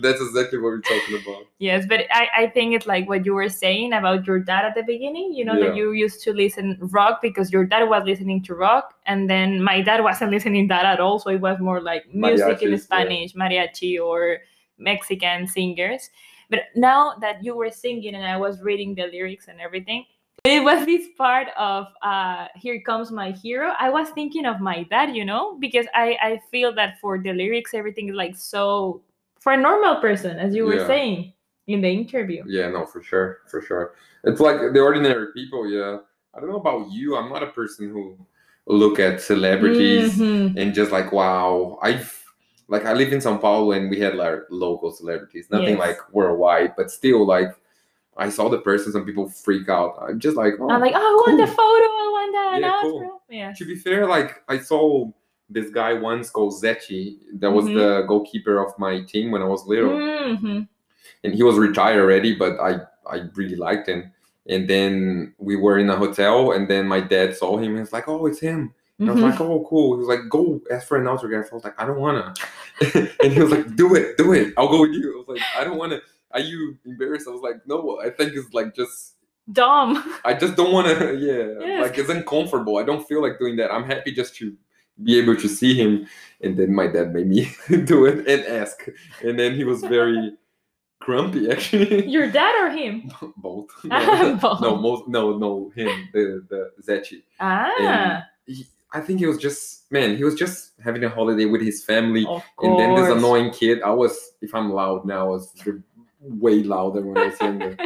That's 0.00 0.20
exactly 0.20 0.58
what 0.58 0.70
we're 0.74 0.80
talking 0.80 1.20
about. 1.22 1.44
Yes, 1.58 1.86
but 1.86 2.00
I, 2.10 2.28
I 2.36 2.46
think 2.48 2.74
it's 2.74 2.86
like 2.86 3.08
what 3.08 3.24
you 3.24 3.34
were 3.34 3.48
saying 3.48 3.92
about 3.92 4.26
your 4.26 4.39
dad 4.40 4.64
at 4.64 4.74
the 4.74 4.82
beginning. 4.82 5.32
You 5.32 5.44
know 5.44 5.58
that 5.60 5.76
you 5.76 5.92
used 5.92 6.22
to 6.24 6.32
listen 6.32 6.78
rock 6.80 7.20
because 7.22 7.52
your 7.52 7.64
dad 7.64 7.88
was 7.88 8.02
listening 8.04 8.42
to 8.44 8.54
rock, 8.54 8.94
and 9.06 9.28
then 9.28 9.62
my 9.62 9.80
dad 9.80 10.02
wasn't 10.02 10.30
listening 10.36 10.68
that 10.68 10.84
at 10.84 11.00
all. 11.00 11.18
So 11.18 11.30
it 11.30 11.40
was 11.40 11.60
more 11.60 11.80
like 11.80 12.12
music 12.12 12.62
in 12.62 12.70
Mariachis, 12.70 12.72
yeah. 12.72 12.76
Spanish, 12.78 13.34
mariachi 13.34 14.00
or 14.00 14.38
Mexican 14.78 15.46
singers. 15.46 16.10
But 16.48 16.64
now 16.74 17.14
that 17.20 17.44
you 17.44 17.54
were 17.54 17.70
singing 17.70 18.14
and 18.14 18.26
I 18.26 18.36
was 18.36 18.60
reading 18.60 18.94
the 18.94 19.06
lyrics 19.06 19.46
and 19.46 19.60
everything, 19.60 20.04
it 20.44 20.64
was 20.64 20.84
this 20.86 21.06
part 21.16 21.48
of 21.56 21.86
uh, 22.02 22.48
"Here 22.56 22.80
Comes 22.80 23.12
My 23.12 23.30
Hero." 23.32 23.72
I 23.78 23.90
was 23.90 24.08
thinking 24.10 24.46
of 24.46 24.60
my 24.60 24.84
dad, 24.84 25.14
you 25.14 25.24
know, 25.24 25.56
because 25.60 25.86
I 25.94 26.16
I 26.20 26.40
feel 26.50 26.74
that 26.74 26.98
for 27.00 27.18
the 27.18 27.32
lyrics, 27.32 27.74
everything 27.74 28.08
is 28.08 28.14
like 28.14 28.36
so 28.36 29.02
for 29.38 29.52
a 29.52 29.56
normal 29.56 29.96
person, 30.00 30.38
as 30.38 30.54
you 30.54 30.64
were 30.64 30.76
Yeah. 30.76 30.86
saying 30.86 31.32
in 31.66 31.80
the 31.80 31.88
interview. 31.88 32.42
Yeah, 32.46 32.68
no, 32.70 32.86
for 32.86 33.02
sure, 33.02 33.38
for 33.48 33.60
sure. 33.62 33.94
It's 34.24 34.40
like 34.40 34.58
the 34.72 34.80
ordinary 34.80 35.32
people. 35.32 35.68
Yeah, 35.68 35.98
I 36.34 36.40
don't 36.40 36.50
know 36.50 36.56
about 36.56 36.90
you. 36.90 37.16
I'm 37.16 37.28
not 37.30 37.42
a 37.42 37.46
person 37.48 37.88
who 37.90 38.16
look 38.66 38.98
at 39.00 39.20
celebrities 39.20 40.18
Mhm. 40.18 40.56
and 40.56 40.74
just 40.74 40.92
like, 40.92 41.12
wow, 41.12 41.78
I've 41.82 42.16
like 42.68 42.84
I 42.86 42.92
live 42.92 43.12
in 43.12 43.18
São 43.18 43.40
Paulo 43.40 43.72
and 43.72 43.90
we 43.90 43.98
had 43.98 44.14
like 44.14 44.40
local 44.50 44.92
celebrities, 44.92 45.48
nothing 45.50 45.70
Yes. 45.76 45.78
like 45.78 46.12
worldwide, 46.14 46.74
but 46.76 46.90
still 46.90 47.26
like 47.26 47.50
I 48.16 48.28
saw 48.28 48.48
the 48.48 48.58
person, 48.58 48.92
some 48.92 49.04
people 49.04 49.28
freak 49.28 49.68
out. 49.68 49.96
I'm 50.00 50.20
just 50.20 50.36
like, 50.36 50.54
oh, 50.60 50.70
I'm 50.70 50.80
like, 50.80 50.92
oh, 50.94 50.98
I 51.00 51.30
want 51.30 51.40
the 51.40 51.46
photo. 51.46 51.86
I 52.04 52.08
want 52.12 52.32
that. 52.34 52.60
Yeah, 52.60 52.78
cool. 52.82 53.22
Yeah. 53.30 53.52
to 53.54 53.64
be 53.64 53.74
fair, 53.76 54.06
like 54.06 54.42
I 54.48 54.58
saw 54.58 55.10
this 55.48 55.70
guy 55.70 55.94
once 55.94 56.30
called 56.30 56.52
Zetti, 56.52 57.18
that 57.40 57.50
was 57.50 57.64
Mhm. 57.66 57.74
the 57.74 58.02
goalkeeper 58.06 58.58
of 58.64 58.78
my 58.78 59.00
team 59.02 59.30
when 59.32 59.42
I 59.42 59.46
was 59.46 59.66
little 59.66 59.90
Mhm. 59.90 60.68
And 61.24 61.34
he 61.34 61.42
was 61.42 61.56
retired 61.58 62.00
already, 62.00 62.34
but 62.34 62.58
I 62.60 62.80
I 63.06 63.22
really 63.34 63.56
liked 63.56 63.88
him. 63.88 64.12
And 64.48 64.68
then 64.68 65.34
we 65.38 65.54
were 65.56 65.78
in 65.78 65.90
a 65.90 65.96
hotel, 65.96 66.52
and 66.52 66.68
then 66.68 66.86
my 66.88 67.00
dad 67.00 67.36
saw 67.36 67.56
him. 67.58 67.72
and 67.72 67.80
was 67.80 67.92
like, 67.92 68.08
"Oh, 68.08 68.26
it's 68.26 68.40
him." 68.40 68.72
And 68.98 69.08
I 69.10 69.12
was 69.14 69.22
like, 69.22 69.34
mm-hmm. 69.34 69.42
"Oh, 69.44 69.66
cool." 69.68 69.94
He 69.94 69.98
was 70.00 70.08
like, 70.08 70.28
"Go 70.28 70.60
ask 70.70 70.86
for 70.88 70.96
an 70.98 71.06
autograph." 71.06 71.48
I 71.52 71.54
was 71.54 71.64
like, 71.64 71.80
"I 71.80 71.86
don't 71.86 72.00
wanna." 72.00 72.34
and 73.22 73.32
he 73.32 73.40
was 73.40 73.50
like, 73.50 73.76
"Do 73.76 73.94
it, 73.94 74.16
do 74.18 74.32
it. 74.32 74.52
I'll 74.56 74.68
go 74.68 74.80
with 74.82 74.92
you." 74.92 75.14
I 75.14 75.16
was 75.18 75.28
like, 75.28 75.46
"I 75.58 75.64
don't 75.64 75.78
wanna." 75.78 76.00
Are 76.32 76.40
you 76.40 76.76
embarrassed? 76.84 77.26
I 77.28 77.30
was 77.30 77.42
like, 77.42 77.66
"No, 77.66 78.00
I 78.00 78.10
think 78.10 78.34
it's 78.34 78.52
like 78.52 78.74
just." 78.74 79.14
Dumb. 79.52 80.14
I 80.24 80.34
just 80.34 80.54
don't 80.56 80.72
want 80.72 80.86
to. 80.86 81.16
Yeah, 81.28 81.66
Yes. 81.66 81.82
like 81.82 81.98
it's 81.98 82.08
uncomfortable. 82.10 82.78
I 82.78 82.84
don't 82.84 83.06
feel 83.08 83.20
like 83.22 83.38
doing 83.38 83.56
that. 83.56 83.72
I'm 83.72 83.84
happy 83.84 84.12
just 84.12 84.34
to 84.36 84.56
be 85.02 85.18
able 85.18 85.34
to 85.36 85.48
see 85.48 85.74
him. 85.74 86.06
And 86.42 86.56
then 86.56 86.72
my 86.74 86.86
dad 86.86 87.12
made 87.12 87.26
me 87.26 87.50
do 87.84 88.04
it 88.06 88.28
and 88.28 88.44
ask, 88.46 88.86
and 89.24 89.38
then 89.38 89.54
he 89.56 89.64
was 89.64 89.80
very 89.82 90.34
grumpy 91.00 91.50
actually. 91.54 92.06
Your 92.06 92.30
dad 92.30 92.54
or 92.64 92.70
him? 92.70 93.10
Both. 93.36 93.70
Both. 93.84 94.60
No, 94.60 94.76
most 94.76 95.08
no, 95.08 95.36
no, 95.36 95.70
him, 95.74 96.08
the 96.12 96.44
the 96.48 96.70
Zetti. 96.82 97.22
Ah, 97.40 98.22
He, 98.46 98.66
I 98.92 99.00
think 99.00 99.20
he 99.20 99.26
was 99.26 99.38
just 99.38 99.90
man. 99.92 100.16
He 100.16 100.24
was 100.24 100.34
just 100.34 100.72
having 100.82 101.04
a 101.04 101.08
holiday 101.08 101.44
with 101.46 101.62
his 101.62 101.84
family, 101.84 102.26
and 102.62 102.78
then 102.78 102.94
this 102.94 103.08
annoying 103.08 103.50
kid. 103.52 103.82
I 103.82 103.90
was, 103.90 104.32
if 104.40 104.54
I'm 104.54 104.72
loud 104.72 105.04
now, 105.04 105.26
I 105.26 105.28
was 105.30 105.52
way 106.20 106.62
louder 106.62 107.00
when 107.02 107.16
I 107.18 107.26
was 107.28 107.40
younger. 107.40 107.76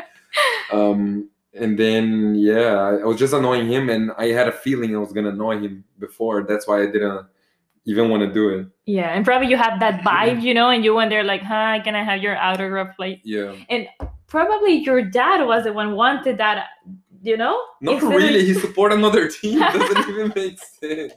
um, 0.72 1.28
and 1.52 1.78
then 1.78 2.34
yeah, 2.34 2.74
I, 2.76 2.96
I 2.96 3.04
was 3.04 3.18
just 3.18 3.34
annoying 3.34 3.68
him, 3.68 3.90
and 3.90 4.12
I 4.16 4.28
had 4.28 4.48
a 4.48 4.52
feeling 4.52 4.94
I 4.96 4.98
was 4.98 5.12
gonna 5.12 5.28
annoy 5.28 5.60
him 5.60 5.84
before. 5.98 6.42
That's 6.48 6.66
why 6.66 6.82
I 6.82 6.86
didn't 6.86 7.26
even 7.86 8.08
want 8.10 8.22
to 8.22 8.32
do 8.32 8.48
it. 8.50 8.66
Yeah, 8.86 9.10
and 9.14 9.24
probably 9.24 9.48
you 9.48 9.56
have 9.56 9.80
that 9.80 10.00
vibe, 10.08 10.42
you 10.42 10.54
know, 10.54 10.70
and 10.70 10.84
you 10.84 10.94
went 10.94 11.10
there 11.10 11.24
like, 11.24 11.42
"Huh, 11.42 11.80
can 11.84 11.94
I 11.94 12.02
have 12.04 12.22
your 12.22 12.36
autograph?" 12.36 12.94
Like, 12.98 13.20
Yeah, 13.24 13.54
And 13.70 13.88
probably 14.26 14.74
your 14.88 15.02
dad 15.02 15.44
was 15.46 15.64
the 15.64 15.72
one 15.72 15.92
wanted 15.94 16.38
that, 16.38 16.66
you 17.22 17.36
know? 17.36 17.58
not 17.80 17.94
Instead 17.94 18.12
of- 18.12 18.18
really. 18.22 18.44
He 18.44 18.54
support 18.54 18.92
another 18.92 19.28
team. 19.36 19.58
Doesn't 19.60 20.08
even 20.08 20.32
make 20.34 20.58
sense. 20.58 21.14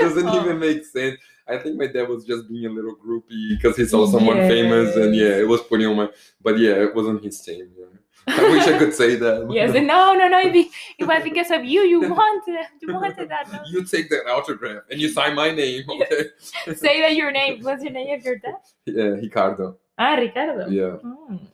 Doesn't 0.00 0.28
Oh. 0.28 0.40
even 0.42 0.58
make 0.58 0.84
sense. 0.84 1.16
I 1.46 1.58
think 1.58 1.76
my 1.78 1.86
dad 1.86 2.08
was 2.08 2.24
just 2.24 2.48
being 2.48 2.66
a 2.66 2.70
little 2.70 2.96
groupie 2.96 3.50
because 3.50 3.76
he 3.76 3.84
saw 3.84 4.06
someone 4.06 4.36
famous, 4.48 4.96
and 4.96 5.14
yeah, 5.14 5.36
it 5.42 5.46
was 5.48 5.60
putting 5.62 5.86
on 5.86 5.92
oh 5.92 5.96
my. 5.96 6.08
But 6.42 6.58
yeah, 6.58 6.72
it 6.86 6.94
wasn't 6.94 7.22
his 7.22 7.40
team. 7.40 7.68
Yeah. 7.78 7.86
I 8.26 8.42
wish 8.50 8.66
I 8.66 8.78
could 8.78 8.94
say 8.94 9.16
that. 9.16 9.48
Yes, 9.50 9.72
no, 9.74 10.14
no, 10.14 10.28
no. 10.28 10.40
It, 10.40 10.52
be, 10.52 10.70
it 10.98 11.06
was 11.06 11.22
because 11.22 11.50
of 11.50 11.64
you. 11.64 11.82
You 11.82 12.00
wanted, 12.14 12.66
you 12.80 12.94
wanted 12.94 13.28
that. 13.28 13.52
No? 13.52 13.60
You 13.66 13.84
take 13.84 14.08
that 14.10 14.26
autograph 14.26 14.82
and 14.90 15.00
you 15.00 15.08
sign 15.08 15.34
my 15.34 15.50
name. 15.50 15.84
Okay. 15.88 16.24
Say 16.74 17.00
that 17.02 17.14
your 17.14 17.30
name. 17.30 17.62
What's 17.62 17.82
your 17.82 17.92
name 17.92 18.18
of 18.18 18.24
your 18.24 18.38
dad? 18.38 18.54
Yeah, 18.86 19.04
Ricardo. 19.24 19.76
Ah, 19.98 20.14
Ricardo. 20.14 20.68
Yeah. 20.68 20.96
Mm. 21.04 21.46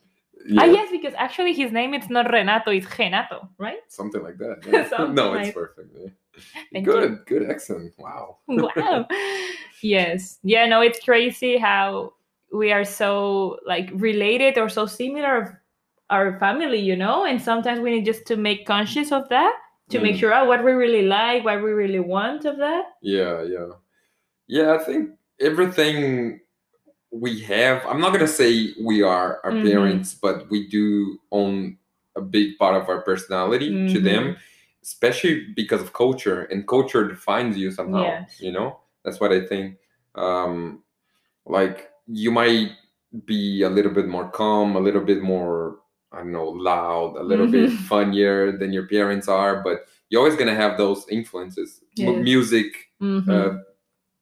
yeah. 0.47 0.63
Ah, 0.63 0.65
yes, 0.65 0.91
because 0.91 1.15
actually 1.17 1.53
his 1.53 1.73
name 1.73 1.95
it's 1.95 2.09
not 2.09 2.31
Renato, 2.33 2.71
it's 2.71 2.87
Genato, 2.87 3.49
right? 3.59 3.81
Something 3.89 4.23
like 4.23 4.39
that. 4.39 4.65
yeah. 4.67 4.89
Something 4.89 5.15
no, 5.15 5.31
like- 5.33 5.49
it's 5.49 5.55
perfect. 5.55 5.97
yeah. 5.99 6.81
Good, 6.83 7.11
you. 7.11 7.19
good 7.27 7.51
accent. 7.51 7.93
Wow. 7.99 8.39
Wow. 8.49 9.07
yes. 9.83 10.39
Yeah, 10.43 10.67
no, 10.67 10.81
it's 10.81 11.05
crazy 11.05 11.59
how 11.59 12.15
we 12.53 12.73
are 12.73 12.85
so 12.85 13.59
like 13.67 13.91
related 13.95 14.59
or 14.59 14.69
so 14.69 14.87
similar 14.87 15.60
our 16.11 16.39
family, 16.39 16.79
you 16.81 16.97
know? 16.97 17.25
And 17.25 17.41
sometimes 17.41 17.81
we 17.81 17.91
need 17.91 18.05
just 18.05 18.27
to 18.27 18.37
make 18.37 18.67
conscious 18.67 19.13
of 19.13 19.29
that, 19.29 19.55
to 19.91 20.01
make 20.01 20.17
Mm. 20.17 20.21
sure 20.21 20.33
out 20.33 20.49
what 20.49 20.65
we 20.65 20.73
really 20.73 21.07
like, 21.07 21.45
what 21.45 21.63
we 21.63 21.71
really 21.73 22.01
want 22.01 22.45
of 22.45 22.59
that. 22.59 22.85
Yeah, 23.03 23.43
yeah. 23.43 23.71
Yeah, 24.47 24.75
I 24.75 24.79
think 24.79 25.11
everything 25.41 26.41
we 27.13 27.41
have, 27.41 27.85
I'm 27.87 28.01
not 28.01 28.13
gonna 28.13 28.29
say 28.29 28.75
we 28.81 29.03
are 29.03 29.41
our 29.45 29.53
Mhm. 29.53 29.63
parents, 29.71 30.15
but 30.15 30.49
we 30.51 30.69
do 30.69 31.19
own 31.33 31.77
a 32.17 32.21
big 32.21 32.59
part 32.59 32.75
of 32.81 32.89
our 32.89 33.01
personality 33.03 33.69
to 33.71 33.99
Mm-hmm. 33.99 34.05
them, 34.05 34.37
especially 34.83 35.47
because 35.57 35.81
of 35.83 35.93
culture, 35.93 36.43
and 36.51 36.67
culture 36.67 37.07
defines 37.09 37.57
you 37.57 37.71
somehow. 37.71 38.03
Yes. 38.05 38.41
You 38.41 38.53
know, 38.53 38.79
that's 39.05 39.19
what 39.21 39.33
I 39.33 39.47
think. 39.47 39.77
Um, 40.15 40.83
like 41.47 41.91
you 42.07 42.31
might 42.31 42.73
be 43.27 43.63
a 43.63 43.69
little 43.71 43.93
bit 43.93 44.07
more 44.07 44.29
calm, 44.31 44.77
a 44.77 44.81
little 44.81 45.01
bit 45.03 45.23
more, 45.23 45.80
I 46.13 46.19
don't 46.19 46.33
know, 46.33 46.49
loud, 46.49 47.17
a 47.17 47.23
little 47.23 47.47
bit 47.47 47.71
Mhm. 47.71 47.77
funnier 47.89 48.53
than 48.57 48.73
your 48.73 48.87
parents 48.89 49.29
are, 49.29 49.63
but 49.63 49.87
you're 50.09 50.21
always 50.21 50.37
gonna 50.37 50.55
have 50.55 50.77
those 50.77 51.07
influences. 51.09 51.83
M- 51.99 52.07
Yes. 52.15 52.25
music, 52.25 52.91
Mhm. 53.01 53.29
uh, 53.29 53.59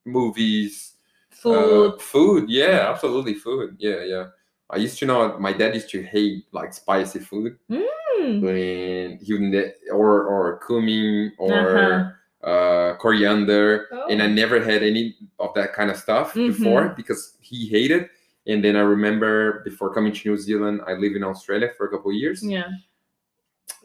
movies, 0.04 0.94
Food. 1.30 1.54
uh, 1.94 1.98
food. 1.98 2.50
Yeah, 2.50 2.90
absolutely, 2.90 3.34
food. 3.34 3.76
Yeah, 3.78 4.02
yeah. 4.04 4.26
I 4.70 4.76
used 4.76 4.98
to 4.98 5.06
know 5.06 5.38
my 5.38 5.52
dad 5.52 5.74
used 5.74 5.88
to 5.90 6.02
hate 6.02 6.44
like 6.52 6.74
spicy 6.74 7.20
food, 7.20 7.56
Mm. 7.70 8.44
and 8.44 9.20
he 9.22 9.32
or 9.90 10.24
or 10.26 10.58
cumin 10.66 11.32
or 11.38 11.78
Uh-huh. 11.78 12.10
uh, 12.44 12.94
coriander, 12.98 13.86
and 14.10 14.22
I 14.22 14.26
Oh. 14.26 14.32
never 14.42 14.60
had 14.60 14.82
any 14.82 15.16
of 15.40 15.54
that 15.54 15.72
kind 15.72 15.90
of 15.90 15.96
stuff 15.96 16.34
Mhm. 16.34 16.48
before 16.48 16.92
because 16.96 17.36
he 17.40 17.66
hated. 17.66 18.10
And 18.48 18.64
then 18.64 18.76
I 18.76 18.80
remember 18.80 19.60
before 19.64 19.92
coming 19.92 20.12
to 20.12 20.28
New 20.30 20.36
Zealand, 20.38 20.80
I 20.86 20.94
lived 20.94 21.16
in 21.16 21.22
Australia 21.22 21.70
for 21.76 21.86
a 21.86 21.90
couple 21.90 22.10
of 22.10 22.16
years, 22.16 22.42
Yeah. 22.42 22.68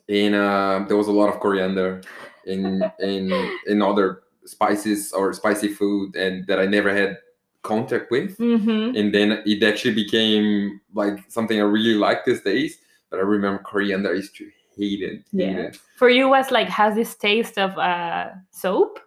and 0.09 0.35
uh, 0.35 0.85
there 0.87 0.97
was 0.97 1.07
a 1.07 1.11
lot 1.11 1.29
of 1.33 1.39
coriander 1.39 2.01
in 2.45 2.81
in 2.99 3.31
in 3.67 3.81
other 3.81 4.23
spices 4.45 5.13
or 5.13 5.33
spicy 5.33 5.67
food, 5.69 6.15
and 6.15 6.45
that 6.47 6.59
I 6.59 6.65
never 6.65 6.93
had 6.93 7.17
contact 7.61 8.11
with. 8.11 8.37
Mm-hmm. 8.37 8.95
And 8.97 9.13
then 9.13 9.41
it 9.45 9.63
actually 9.63 9.95
became 9.95 10.79
like 10.93 11.19
something 11.29 11.59
I 11.59 11.63
really 11.63 11.95
like 11.95 12.25
these 12.25 12.41
days. 12.41 12.79
But 13.09 13.19
I 13.19 13.23
remember 13.23 13.61
coriander 13.63 14.09
I 14.11 14.15
used 14.15 14.35
to 14.37 14.45
hate 14.75 15.01
it. 15.01 15.23
Hate 15.31 15.55
Yeah. 15.55 15.67
it. 15.67 15.77
For 15.97 16.09
you, 16.09 16.27
was 16.29 16.51
like 16.51 16.67
has 16.69 16.95
this 16.95 17.15
taste 17.15 17.57
of 17.57 17.77
uh 17.77 18.29
soap? 18.51 18.99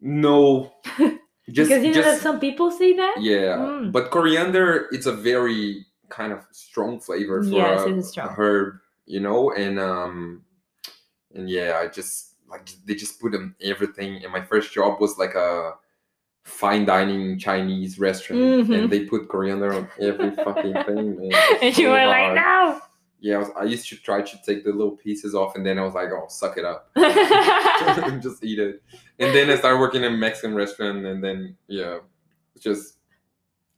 No, 0.00 0.72
just 1.50 1.68
because 1.70 1.84
you 1.84 1.92
know 1.94 2.02
that 2.02 2.20
some 2.20 2.40
people 2.40 2.70
say 2.70 2.92
that. 2.94 3.16
yeah. 3.20 3.56
Mm. 3.56 3.92
But 3.92 4.10
coriander, 4.10 4.88
it's 4.92 5.06
a 5.06 5.12
very 5.12 5.86
kind 6.08 6.32
of 6.32 6.46
strong 6.52 7.00
flavor 7.00 7.42
for 7.42 7.48
Yes, 7.50 7.82
a, 7.82 7.96
is 7.96 8.16
a 8.16 8.22
herb, 8.28 8.76
you 9.06 9.20
know. 9.20 9.52
And 9.52 9.78
um, 9.78 10.42
and 11.34 11.48
yeah, 11.48 11.80
I 11.82 11.88
just 11.88 12.34
like 12.48 12.68
they 12.84 12.94
just 12.94 13.20
put 13.20 13.32
them 13.32 13.54
everything. 13.60 14.22
And 14.22 14.32
my 14.32 14.42
first 14.42 14.72
job 14.72 15.00
was 15.00 15.18
like 15.18 15.34
a 15.34 15.72
fine 16.44 16.84
dining 16.84 17.38
Chinese 17.38 17.98
restaurant, 17.98 18.40
Mhm. 18.68 18.78
and 18.78 18.90
they 18.90 19.04
put 19.04 19.28
coriander 19.28 19.72
on 19.72 19.88
every 20.00 20.30
fucking 20.30 20.74
thing. 20.84 21.32
And 21.62 21.76
you 21.78 21.86
so 21.86 21.90
were 21.90 22.06
like, 22.06 22.36
hard. 22.36 22.36
no. 22.36 22.80
Yeah, 23.20 23.36
I, 23.36 23.38
was, 23.38 23.48
I 23.60 23.64
used 23.64 23.88
to 23.88 23.96
try 23.96 24.22
to 24.22 24.36
take 24.44 24.64
the 24.64 24.72
little 24.72 24.96
pieces 24.96 25.34
off, 25.34 25.56
and 25.56 25.64
then 25.64 25.78
I 25.78 25.82
was 25.82 25.94
like, 25.94 26.10
oh, 26.12 26.26
suck 26.28 26.58
it 26.58 26.64
up, 26.64 26.90
and 26.96 28.22
just 28.26 28.44
eat 28.44 28.58
it. 28.58 28.82
And 29.18 29.34
then 29.34 29.50
I 29.50 29.56
started 29.56 29.78
working 29.80 30.04
in 30.04 30.12
a 30.14 30.16
Mexican 30.16 30.54
restaurant, 30.54 31.04
and 31.06 31.22
then 31.24 31.56
yeah, 31.68 31.98
just 32.60 32.98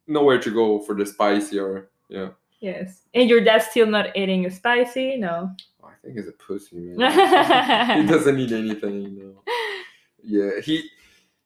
nowhere 0.06 0.40
to 0.40 0.50
go 0.50 0.80
for 0.80 0.94
the 0.94 1.04
spicy 1.06 1.58
or 1.58 1.90
yeah. 2.08 2.28
yes. 2.60 3.04
And 3.14 3.28
your 3.28 3.42
dad's 3.44 3.66
still 3.66 3.86
not 3.86 4.16
eating 4.16 4.48
spicy? 4.50 5.16
No. 5.16 5.50
I 5.84 5.90
think 6.02 6.16
he's 6.16 6.28
a 6.28 6.32
pussy 6.32 6.76
man. 6.76 8.00
he 8.02 8.06
doesn't 8.06 8.38
eat 8.38 8.52
anything. 8.52 9.18
No. 9.18 9.42
Yeah, 10.22 10.60
he 10.62 10.88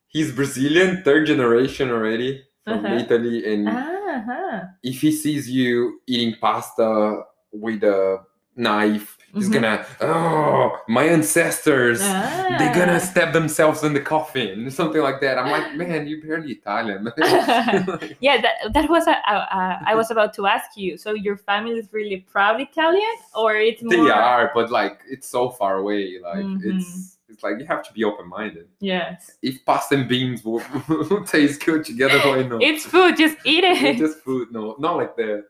he's 0.08 0.32
Brazilian, 0.32 1.02
third 1.04 1.26
generation 1.26 1.90
already 1.90 2.42
from 2.64 2.84
Uh-huh. 2.86 2.94
Italy, 2.96 3.52
and 3.52 3.68
Uh-huh. 3.68 4.60
if 4.82 5.00
he 5.00 5.10
sees 5.12 5.50
you 5.50 6.00
eating 6.06 6.36
pasta 6.40 7.22
with 7.52 7.82
a 7.84 8.20
knife, 8.54 9.16
he's 9.32 9.48
Mhm. 9.48 9.52
gonna 9.54 9.86
oh 10.02 10.78
my 10.88 11.04
ancestors. 11.04 12.00
They're 12.00 12.70
Ah. 12.70 12.72
gonna 12.74 13.00
stab 13.00 13.32
themselves 13.32 13.82
in 13.82 13.94
the 13.94 14.00
coffin, 14.00 14.70
something 14.78 15.00
like 15.00 15.20
that. 15.22 15.38
I'm 15.38 15.50
like, 15.50 15.74
man, 15.80 16.06
you're 16.06 16.20
barely 16.20 16.52
Italian. 16.52 17.10
yeah, 18.20 18.40
that 18.42 18.54
that 18.74 18.90
was 18.90 19.06
a, 19.06 19.12
uh, 19.30 19.46
uh, 19.58 19.78
I 19.86 19.94
was 19.94 20.10
about 20.10 20.34
to 20.34 20.46
ask 20.46 20.76
you. 20.76 20.96
So 20.98 21.14
your 21.14 21.36
family 21.36 21.78
is 21.78 21.88
really 21.92 22.18
proud 22.30 22.60
Italian, 22.60 23.16
or 23.34 23.56
it's 23.56 23.82
more? 23.82 23.92
they 24.04 24.10
are, 24.10 24.50
but 24.54 24.70
like 24.70 25.00
it's 25.10 25.28
so 25.28 25.48
far 25.50 25.76
away. 25.78 26.18
Like 26.22 26.44
Mhm. 26.44 26.60
it's 26.64 27.18
it's 27.30 27.42
like 27.42 27.58
you 27.58 27.64
have 27.64 27.82
to 27.84 27.92
be 27.94 28.04
open 28.04 28.28
minded. 28.28 28.68
Yes, 28.80 29.38
If 29.40 29.64
pasta 29.64 29.94
and 29.94 30.06
beans 30.06 30.44
will, 30.44 30.60
will 30.88 31.24
taste 31.24 31.64
good 31.64 31.82
together, 31.86 32.18
why 32.18 32.42
not? 32.42 32.62
it's 32.62 32.84
food. 32.84 33.16
Just 33.16 33.38
eat 33.44 33.64
It's 33.64 33.80
it. 33.82 33.96
just 33.96 34.18
food. 34.18 34.52
No, 34.52 34.76
not 34.78 34.96
like 34.98 35.16
the 35.16 35.44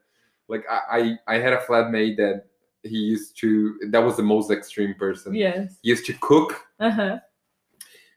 like 0.49 0.65
I, 0.71 1.17
I 1.29 1.35
I 1.35 1.39
had 1.39 1.53
a 1.53 1.59
flatmate 1.59 2.17
that 2.17 2.45
he 2.83 2.97
used 2.97 3.37
to 3.41 3.79
that 3.91 4.01
was 4.03 4.17
the 4.17 4.23
most 4.23 4.51
extreme 4.51 4.95
person. 4.95 5.35
yes. 5.35 5.77
He 5.83 5.91
used 5.91 6.07
to 6.07 6.15
cook 6.15 6.61
Uh 6.81 6.91
huh. 6.91 7.19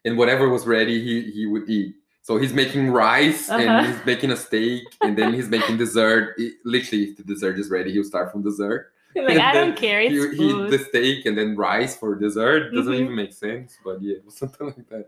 and 0.04 0.16
whatever 0.18 0.48
was 0.48 0.66
ready 0.66 1.02
he 1.02 1.30
he 1.30 1.46
would 1.46 1.68
eat. 1.68 1.94
So 2.22 2.38
he's 2.38 2.52
making 2.52 2.90
rice 2.90 3.48
Uh-huh. 3.48 3.62
and 3.62 3.86
he's 3.86 4.04
making 4.04 4.30
a 4.32 4.36
steak 4.36 4.82
and 5.02 5.16
then 5.16 5.32
he's 5.32 5.48
making 5.48 5.76
dessert. 5.76 6.34
It- 6.38 6.54
literally, 6.64 7.04
if 7.10 7.16
the 7.16 7.22
dessert 7.22 7.58
is 7.58 7.70
ready, 7.70 7.92
he'll 7.92 8.02
start 8.04 8.32
from 8.32 8.42
dessert. 8.42 8.92
Like 9.14 9.38
I 9.38 9.52
don't 9.54 9.76
care. 9.76 10.00
It's 10.02 10.12
He 10.36 10.36
he 10.36 10.50
eat 10.50 10.70
the 10.70 10.78
steak 10.78 11.24
and 11.26 11.38
then 11.38 11.56
rice 11.56 11.96
for 11.96 12.14
dessert. 12.16 12.74
Doesn't 12.74 12.92
Mhm. 12.92 13.00
even 13.04 13.14
make 13.14 13.32
sense, 13.32 13.78
but 13.84 14.02
yeah, 14.02 14.16
something 14.28 14.66
like 14.66 14.88
that. 14.90 15.06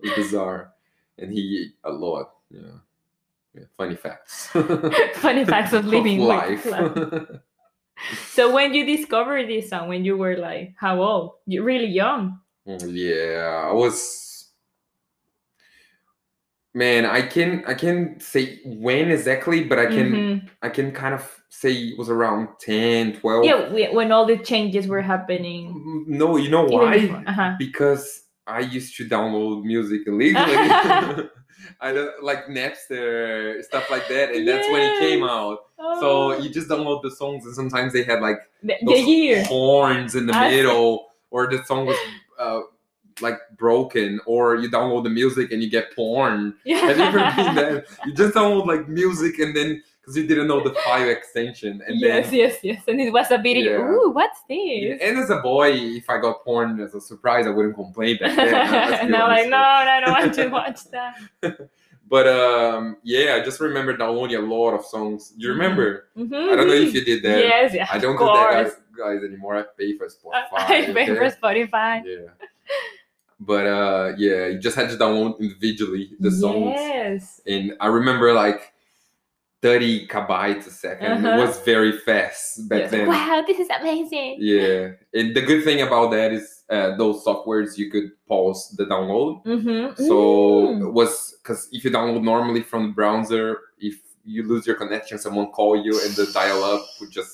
It 0.00 0.08
was 0.08 0.14
bizarre, 0.26 0.72
and 1.18 1.30
he 1.30 1.42
ate 1.62 1.74
a 1.84 1.92
lot. 1.92 2.32
Yeah, 2.50 2.78
yeah 3.54 3.64
funny 3.76 3.96
facts. 3.96 4.48
Funny 5.14 5.44
facts 5.44 5.72
of 5.78 5.86
living 5.86 6.20
with 6.20 6.28
life. 6.28 6.66
So 8.26 8.52
when 8.52 8.74
you 8.74 8.84
discovered 8.84 9.48
this 9.48 9.70
song, 9.70 9.88
when 9.88 10.04
you 10.04 10.16
were 10.16 10.36
like 10.36 10.74
how 10.76 11.00
old? 11.00 11.34
You're 11.46 11.64
really 11.64 11.86
young. 11.86 12.40
yeah, 12.66 13.68
I 13.70 13.72
was. 13.72 14.50
Man, 16.74 17.06
I 17.06 17.22
can 17.22 17.62
I 17.66 17.74
can 17.74 18.18
say 18.18 18.58
when 18.64 19.10
exactly, 19.12 19.62
but 19.62 19.78
I 19.78 19.86
can 19.86 20.12
Mhm. 20.12 20.50
I 20.60 20.68
can 20.70 20.90
kind 20.90 21.14
of 21.14 21.22
say 21.48 21.70
it 21.72 21.96
was 21.98 22.10
around 22.10 22.48
10, 22.58 23.14
12. 23.20 23.44
Yeah, 23.44 23.72
we, 23.72 23.86
when 23.94 24.10
all 24.10 24.26
the 24.26 24.38
changes 24.38 24.88
were 24.88 25.00
happening. 25.02 25.70
Mm, 25.72 26.18
No, 26.18 26.36
you 26.36 26.50
know 26.50 26.66
even 26.66 26.78
why? 26.78 27.24
Uh-huh. 27.28 27.54
Because 27.58 28.23
I 28.46 28.60
used 28.60 28.96
to 28.96 29.08
download 29.08 29.64
music 29.64 30.02
illegally. 30.06 30.34
I 31.80 31.92
don't 31.92 32.22
like 32.22 32.46
Napster, 32.46 33.62
stuff 33.64 33.90
like 33.90 34.08
that, 34.08 34.34
and 34.34 34.46
that's 34.46 34.68
when 34.68 34.82
it 34.82 34.98
came 35.00 35.24
out. 35.24 35.58
Oh. 35.78 36.00
So 36.00 36.42
you 36.42 36.50
just 36.50 36.68
download 36.68 37.02
the 37.02 37.10
songs, 37.10 37.44
and 37.46 37.54
sometimes 37.54 37.92
they 37.92 38.02
had 38.02 38.20
like 38.20 38.38
the, 38.62 38.74
the 38.82 39.44
horns 39.46 40.14
in 40.14 40.26
the 40.26 40.34
I 40.34 40.50
see. 40.50 40.56
middle, 40.56 41.08
or 41.30 41.46
the 41.46 41.64
song 41.64 41.86
was 41.86 41.96
uh, 42.38 42.60
like 43.20 43.38
broken, 43.56 44.20
or 44.26 44.56
you 44.56 44.70
download 44.70 45.04
the 45.04 45.10
music 45.10 45.52
and 45.52 45.62
you 45.62 45.70
get 45.70 45.94
porn. 45.94 46.54
Yeah. 46.64 46.78
Have 46.78 46.98
you 46.98 47.04
ever 47.04 47.18
been 47.18 47.54
that? 47.54 47.86
You 48.04 48.14
just 48.14 48.34
download 48.34 48.66
like 48.66 48.88
music, 48.88 49.38
and 49.38 49.54
then 49.56 49.82
because 50.04 50.16
you 50.18 50.26
didn't 50.26 50.48
know 50.48 50.62
the 50.62 50.74
file 50.84 51.08
extension, 51.08 51.80
and 51.86 51.98
yes, 51.98 52.26
then 52.26 52.34
yes, 52.34 52.52
yes. 52.52 52.58
Yes. 52.62 52.82
And 52.88 53.00
it 53.00 53.10
was 53.12 53.30
a 53.30 53.38
video. 53.38 53.78
Yeah. 53.78 53.90
Ooh, 53.90 54.10
what's 54.10 54.40
Yeah, 54.50 54.90
this? 54.96 55.00
and 55.02 55.18
as 55.18 55.30
a 55.30 55.38
boy, 55.38 55.72
if 55.72 56.10
I 56.10 56.18
got 56.20 56.44
porn 56.44 56.78
as 56.80 56.94
a 56.94 57.00
surprise, 57.00 57.46
I 57.46 57.50
wouldn't 57.50 57.74
complain 57.74 58.18
back 58.18 58.36
then. 58.36 58.54
uh, 58.54 58.98
and 59.02 59.16
I'm 59.16 59.28
like, 59.28 59.48
no, 59.48 59.56
I 59.56 60.00
don't 60.00 60.12
want 60.12 60.34
to 60.34 60.48
watch 60.48 60.84
that. 60.90 61.14
But 62.06 62.28
um, 62.28 62.98
yeah, 63.02 63.36
I 63.40 63.42
just 63.42 63.60
remember 63.60 63.96
downloading 63.96 64.36
a 64.36 64.40
lot 64.40 64.74
of 64.74 64.84
songs. 64.84 65.32
You 65.38 65.48
remember? 65.48 66.10
Mhm. 66.16 66.52
I 66.52 66.54
don't 66.54 66.68
know 66.68 66.74
if 66.74 66.92
you 66.92 67.02
did 67.02 67.22
that. 67.22 67.38
Yes, 67.38 67.72
yeah. 67.72 67.88
I 67.90 67.96
don't 67.98 68.18
do 68.18 68.26
that, 68.26 68.52
guys, 68.52 68.72
guys 68.96 69.24
anymore. 69.24 69.56
I 69.56 69.62
pay 69.78 69.96
for 69.96 70.06
Spotify. 70.16 70.52
I 70.52 70.92
pay 70.92 71.06
for? 71.06 71.30
Spotify. 71.30 72.02
Yeah. 72.04 72.28
But 73.40 73.66
uh, 73.66 74.12
yeah, 74.18 74.46
you 74.48 74.58
just 74.58 74.76
had 74.76 74.90
to 74.90 74.96
download 74.96 75.40
individually 75.40 76.10
the 76.20 76.30
songs, 76.30 76.74
Yes. 76.76 77.40
and 77.46 77.72
I 77.80 77.86
remember 77.86 78.34
like. 78.34 78.73
30 79.64 80.06
kbytes 80.12 80.66
a 80.66 80.74
2nd 80.86 81.10
Uh-huh. 81.10 81.28
It 81.34 81.38
was 81.46 81.54
very 81.72 81.92
fast 82.06 82.68
back 82.68 82.80
Yes. 82.82 82.90
then. 82.92 83.06
Wow, 83.08 83.42
this 83.48 83.58
is 83.64 83.68
amazing. 83.80 84.36
Yeah, 84.52 84.80
and 85.18 85.26
the 85.36 85.40
good 85.50 85.62
thing 85.66 85.80
about 85.88 86.08
that 86.16 86.30
is 86.38 86.44
uh, 86.74 86.88
those 87.00 87.16
softwares 87.26 87.70
you 87.80 87.86
could 87.92 88.08
pause 88.28 88.60
the 88.78 88.84
download. 88.92 89.32
Mm-hmm. 89.54 89.84
So 90.08 90.16
Mm. 90.68 90.82
it 90.86 90.92
was 91.00 91.12
because 91.40 91.60
if 91.76 91.80
you 91.84 91.90
download 91.98 92.22
normally 92.34 92.62
from 92.70 92.82
the 92.88 92.94
browser, 93.00 93.46
if 93.90 93.96
you 94.32 94.40
lose 94.52 94.64
your 94.68 94.76
connection, 94.82 95.16
someone 95.18 95.48
call 95.58 95.72
you 95.86 95.94
and 96.04 96.12
the 96.20 96.26
dial-up 96.40 96.82
would 97.00 97.12
just 97.20 97.32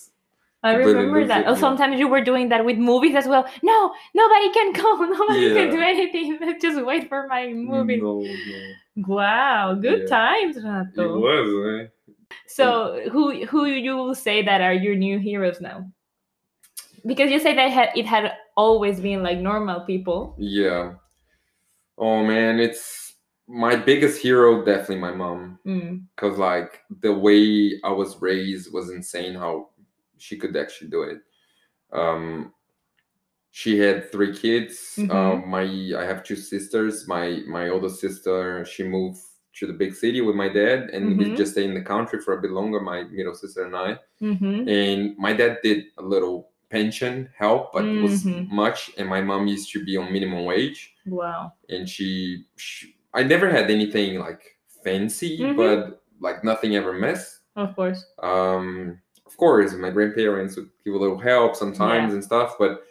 I 0.63 0.73
remember 0.75 1.21
that. 1.33 1.41
it, 1.43 1.47
Oh, 1.51 1.55
yeah. 1.57 1.65
sometimes 1.67 1.95
you 2.03 2.09
were 2.15 2.25
doing 2.31 2.47
that 2.53 2.63
with 2.69 2.77
movies 2.91 3.15
as 3.21 3.27
well. 3.33 3.45
No, 3.71 3.79
nobody 4.23 4.49
can 4.57 4.69
go. 4.81 4.89
Nobody 5.19 5.47
can 5.59 5.69
do 5.77 5.81
anything. 5.93 6.27
Just 6.67 6.79
wait 6.91 7.09
for 7.09 7.21
my 7.35 7.43
movie. 7.71 7.97
no, 8.07 8.13
no. 8.21 8.59
Wow, 9.17 9.65
good 9.87 10.01
Yeah. 10.03 10.17
times, 10.19 10.55
It 10.59 10.65
was. 11.27 11.49
Eh? 11.73 11.87
So, 12.47 13.09
who 13.11 13.47
who 13.47 13.67
you 13.67 13.97
will 13.97 14.15
say 14.15 14.43
that 14.43 14.61
are 14.61 14.75
your 14.75 14.95
new 14.95 15.19
heroes 15.19 15.61
now? 15.61 15.91
Because 17.07 17.31
you 17.31 17.39
say 17.41 17.55
that 17.55 17.71
had, 17.71 17.91
it 17.97 18.07
had 18.07 18.33
always 18.57 19.01
been 19.01 19.23
like 19.23 19.39
normal 19.39 19.81
people. 19.81 20.37
Yeah. 20.39 20.95
Oh 21.97 22.25
man, 22.25 22.61
it's 22.61 23.15
my 23.49 23.75
biggest 23.77 24.21
hero. 24.21 24.65
Definitely 24.65 24.99
my 24.99 25.13
mom. 25.13 25.59
Mm. 25.67 26.05
because 26.15 26.39
like 26.39 26.83
the 27.01 27.13
way 27.13 27.81
I 27.85 27.91
was 27.91 28.21
raised 28.23 28.73
was 28.73 28.91
insane 28.91 29.35
how 29.35 29.71
she 30.19 30.37
could 30.37 30.57
actually 30.57 30.91
do 30.91 31.03
it. 31.03 31.19
Um, 31.93 32.53
she 33.51 33.79
had 33.79 34.11
three 34.13 34.33
kids. 34.37 34.95
Mhm. 34.97 35.11
Um, 35.11 35.49
my 35.49 35.63
I 35.99 36.05
have 36.05 36.23
two 36.23 36.37
sisters. 36.37 37.09
My 37.09 37.43
my 37.47 37.69
older 37.69 37.89
sister 37.89 38.65
she 38.65 38.85
moved 38.85 39.21
to 39.55 39.67
the 39.67 39.73
big 39.73 39.95
city 39.95 40.21
with 40.21 40.37
my 40.37 40.49
dad, 40.49 40.91
and 40.93 41.19
we 41.19 41.25
Mhm. 41.27 41.37
just 41.37 41.53
stayed 41.53 41.67
in 41.69 41.75
the 41.75 41.83
country 41.83 42.21
for 42.21 42.35
a 42.39 42.41
bit 42.41 42.51
longer. 42.53 42.81
My 42.81 43.03
middle 43.05 43.35
sister 43.35 43.65
and 43.65 43.77
I. 43.77 43.99
Mm-hmm. 44.23 44.69
And 44.69 45.19
my 45.19 45.33
dad 45.33 45.59
did 45.63 45.87
a 45.99 46.03
little 46.03 46.51
pension 46.71 47.29
help, 47.37 47.73
but 47.73 47.85
it 47.85 48.01
was 48.01 48.25
Mhm. 48.25 48.49
much. 48.51 48.93
And 48.97 49.09
my 49.09 49.21
mom 49.21 49.49
used 49.49 49.73
to 49.73 49.85
be 49.85 49.97
on 49.97 50.13
minimum 50.13 50.45
wage 50.45 50.95
Wow. 51.07 51.53
and 51.69 51.89
she, 51.89 52.45
she 52.57 52.97
I 53.13 53.25
never 53.25 53.51
had 53.51 53.73
anything 53.73 54.21
like 54.21 54.57
fancy, 54.85 55.41
Mhm. 55.41 55.57
but 55.57 56.01
like 56.21 56.45
nothing 56.45 56.77
ever 56.77 56.93
missed. 56.93 57.41
Of 57.57 57.75
course. 57.75 58.07
Um, 58.23 59.01
of 59.27 59.37
course, 59.37 59.75
my 59.75 59.91
grandparents 59.91 60.55
would 60.57 60.71
give 60.85 60.95
a 60.95 60.99
little 60.99 61.19
help 61.19 61.57
sometimes 61.57 62.15
and 62.15 62.23
stuff, 62.23 62.57
but 62.57 62.85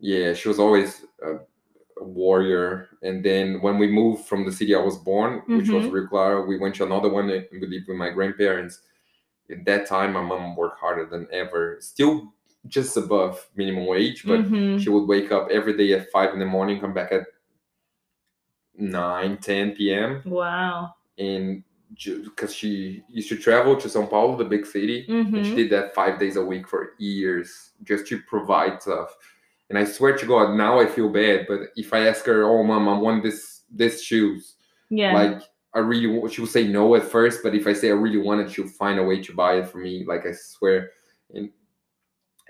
yeah, 0.00 0.32
she 0.32 0.48
was 0.48 0.58
always 0.58 1.06
a 1.22 1.38
warrior. 2.02 2.88
And 3.02 3.24
then 3.24 3.60
when 3.62 3.78
we 3.78 3.86
moved 3.86 4.26
from 4.26 4.44
the 4.44 4.52
city 4.52 4.74
I 4.74 4.80
was 4.80 4.96
born, 4.98 5.42
which 5.46 5.70
was 5.70 5.86
Mhm. 5.86 5.92
Rio 5.92 6.06
Claro, 6.06 6.44
we 6.44 6.58
went 6.58 6.74
to 6.76 6.84
another 6.84 7.08
one 7.08 7.30
and 7.30 7.46
we 7.52 7.66
lived 7.66 7.88
with 7.88 7.96
my 7.96 8.10
grandparents. 8.10 8.82
At 9.50 9.64
that 9.64 9.86
time, 9.86 10.12
my 10.14 10.22
mom 10.22 10.56
worked 10.56 10.78
harder 10.80 11.06
than 11.06 11.26
ever, 11.32 11.76
still 11.80 12.32
just 12.68 12.96
above 12.96 13.48
minimum 13.56 13.86
wage, 13.86 14.24
but 14.26 14.40
Mhm. 14.40 14.78
she 14.80 14.88
would 14.88 15.06
wake 15.06 15.32
up 15.32 15.48
every 15.50 15.76
day 15.76 15.92
at 15.94 16.10
five 16.10 16.32
in 16.32 16.38
the 16.38 16.46
morning, 16.46 16.80
come 16.80 16.94
back 16.94 17.12
at 17.12 17.26
9, 18.76 19.36
10 19.38 19.74
p.m. 19.74 20.22
Wow. 20.24 20.94
And 21.18 21.62
because 22.24 22.54
she 22.54 23.02
used 23.08 23.28
to 23.28 23.36
travel 23.36 23.76
to 23.76 23.88
Sao 23.88 24.06
Paulo, 24.06 24.36
the 24.36 24.44
big 24.46 24.64
city, 24.64 25.04
and 25.08 25.44
she 25.44 25.52
Mm-hmm. 25.52 25.56
did 25.56 25.70
that 25.70 25.94
five 25.94 26.18
days 26.18 26.36
a 26.36 26.44
week 26.44 26.66
for 26.66 26.94
years 26.98 27.72
just 27.84 28.06
to 28.06 28.20
provide 28.22 28.80
stuff. 28.80 29.14
And 29.72 29.78
I 29.78 29.84
swear 29.84 30.14
to 30.18 30.26
God, 30.26 30.54
now 30.54 30.78
I 30.78 30.84
feel 30.84 31.08
bad. 31.08 31.46
But 31.48 31.60
if 31.76 31.94
I 31.94 32.06
ask 32.06 32.26
her, 32.26 32.42
"Oh, 32.44 32.62
mom, 32.62 32.90
I 32.90 32.98
want 32.98 33.22
this 33.22 33.62
this 33.70 34.02
shoes," 34.02 34.56
Yeah. 34.90 35.14
like 35.14 35.42
I 35.72 35.78
really, 35.78 36.28
she 36.30 36.42
will 36.42 36.48
say 36.48 36.68
no 36.68 36.94
at 36.94 37.04
first. 37.04 37.42
But 37.42 37.54
if 37.54 37.66
I 37.66 37.72
say 37.72 37.88
I 37.88 37.94
really 37.94 38.18
want 38.18 38.42
it, 38.42 38.50
she'll 38.50 38.68
find 38.68 38.98
a 38.98 39.02
way 39.02 39.22
to 39.22 39.32
buy 39.32 39.54
it 39.54 39.68
for 39.70 39.78
me. 39.78 40.04
Like 40.06 40.26
I 40.26 40.32
swear, 40.32 40.90
and 41.32 41.48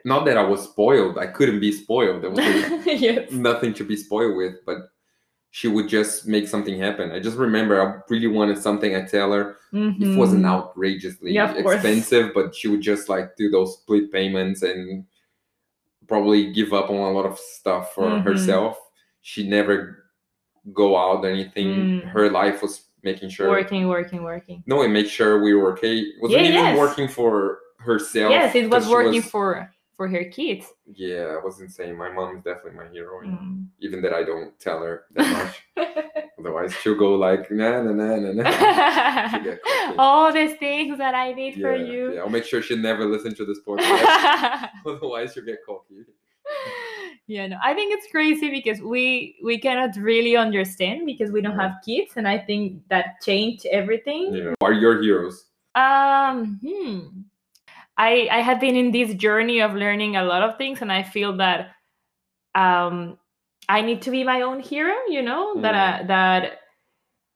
not 0.04 0.24
that 0.24 0.36
I 0.36 0.42
was 0.42 0.64
spoiled. 0.64 1.16
I 1.16 1.28
couldn't 1.28 1.60
be 1.60 1.70
spoiled. 1.70 2.22
There 2.24 2.30
was 2.30 2.40
no- 2.40 2.82
yes. 2.86 3.30
nothing 3.30 3.72
to 3.74 3.84
be 3.84 3.94
spoiled 3.94 4.36
with, 4.36 4.56
but 4.66 4.78
she 5.52 5.68
would 5.68 5.88
just 5.88 6.26
make 6.26 6.48
something 6.48 6.76
happen. 6.76 7.12
I 7.12 7.20
just 7.20 7.36
remember 7.36 7.80
I 7.80 8.00
really 8.08 8.26
wanted 8.26 8.58
something. 8.58 8.96
I 8.96 9.02
tell 9.02 9.30
her 9.32 9.50
it 9.72 9.76
mm-hmm. 9.76 10.16
wasn't 10.16 10.44
outrageously 10.44 11.32
Yeah, 11.34 11.54
of 11.54 11.62
course. 11.62 11.76
expensive, 11.76 12.32
but 12.34 12.52
she 12.52 12.66
would 12.66 12.80
just 12.80 13.08
like 13.08 13.36
do 13.36 13.48
those 13.48 13.78
split 13.78 14.10
payments 14.10 14.62
and 14.62 15.04
probably 16.12 16.52
give 16.52 16.74
up 16.74 16.90
on 16.90 16.96
a 16.96 17.10
lot 17.12 17.24
of 17.24 17.38
stuff 17.38 17.94
for 17.94 18.04
Mhm. 18.04 18.22
herself. 18.22 18.78
She 19.22 19.48
never 19.48 20.04
go 20.74 20.94
out 20.96 21.24
or 21.24 21.28
anything. 21.30 21.68
Mm. 22.02 22.08
Her 22.10 22.28
life 22.30 22.60
was 22.60 22.88
making 23.02 23.30
sure. 23.30 23.48
Working, 23.48 23.88
working, 23.88 24.22
working. 24.22 24.62
No, 24.66 24.82
it 24.82 24.88
made 24.88 25.08
sure 25.08 25.42
we 25.42 25.54
were 25.54 25.72
okay. 25.72 26.04
Wasn't 26.20 26.42
Yeah, 26.42 26.48
even 26.48 26.64
yes. 26.66 26.78
working 26.78 27.08
for 27.08 27.60
herself. 27.78 28.30
Yes, 28.30 28.54
it 28.54 28.68
was 28.70 28.88
working 28.88 29.22
for 29.22 29.72
for 29.96 30.08
her 30.08 30.24
kids. 30.24 30.66
Yeah, 30.94 31.36
I 31.38 31.44
was 31.44 31.60
insane. 31.60 31.96
My 31.96 32.10
mom 32.10 32.36
is 32.36 32.42
definitely 32.42 32.78
my 32.80 32.88
hero. 32.92 33.20
Mm. 33.22 33.66
Even 33.80 34.00
that 34.02 34.12
I 34.12 34.22
don't 34.24 34.58
tell 34.58 34.80
her 34.82 35.04
that 35.14 35.54
much. 35.76 35.86
Otherwise, 36.38 36.74
she'll 36.82 36.96
go 36.98 37.14
like 37.14 37.50
na 37.50 37.82
na 37.82 37.92
na 37.92 38.16
na 38.16 38.32
na. 38.32 39.28
She'll 39.30 39.44
get 39.44 39.62
cocky. 39.64 39.96
All 39.98 40.32
these 40.32 40.56
things 40.58 40.98
that 40.98 41.14
I 41.14 41.32
did 41.32 41.54
for 41.60 41.76
you. 41.76 42.14
yeah, 42.14 42.20
I'll 42.22 42.30
make 42.30 42.44
sure 42.44 42.62
she 42.62 42.74
never 42.76 43.04
listens 43.04 43.34
to 43.38 43.44
this 43.44 43.60
podcast. 43.66 44.70
Otherwise, 44.86 45.34
she'll 45.34 45.44
get 45.44 45.58
cocky. 45.66 46.04
yeah 47.28 47.46
no 47.46 47.56
i 47.62 47.72
think 47.72 47.94
it's 47.94 48.08
crazy 48.10 48.50
because 48.50 48.80
we 48.82 49.36
we 49.44 49.56
cannot 49.56 49.94
really 49.96 50.36
understand 50.36 51.06
because 51.06 51.30
we 51.30 51.40
don't 51.40 51.56
Yeah. 51.56 51.68
have 51.68 51.74
kids 51.86 52.12
and 52.16 52.26
i 52.26 52.36
think 52.36 52.82
that 52.88 53.22
changed 53.22 53.64
everything 53.70 54.34
Yeah. 54.34 54.54
Are 54.60 54.72
your 54.72 55.00
heroes? 55.00 55.46
um 55.76 56.58
hmm. 56.60 57.22
I 57.96 58.28
i 58.30 58.40
have 58.40 58.60
been 58.60 58.76
in 58.76 58.90
this 58.92 59.14
journey 59.14 59.60
of 59.60 59.74
learning 59.74 60.16
a 60.16 60.24
lot 60.24 60.42
of 60.42 60.56
things 60.56 60.82
and 60.82 60.92
i 60.92 61.02
feel 61.02 61.36
that 61.36 61.70
um 62.54 63.18
i 63.68 63.80
need 63.80 64.02
to 64.02 64.10
be 64.10 64.24
my 64.24 64.42
own 64.42 64.60
hero 64.60 64.94
you 65.08 65.22
know 65.22 65.60
that 65.60 65.74
uh, 65.74 66.06
that 66.06 66.58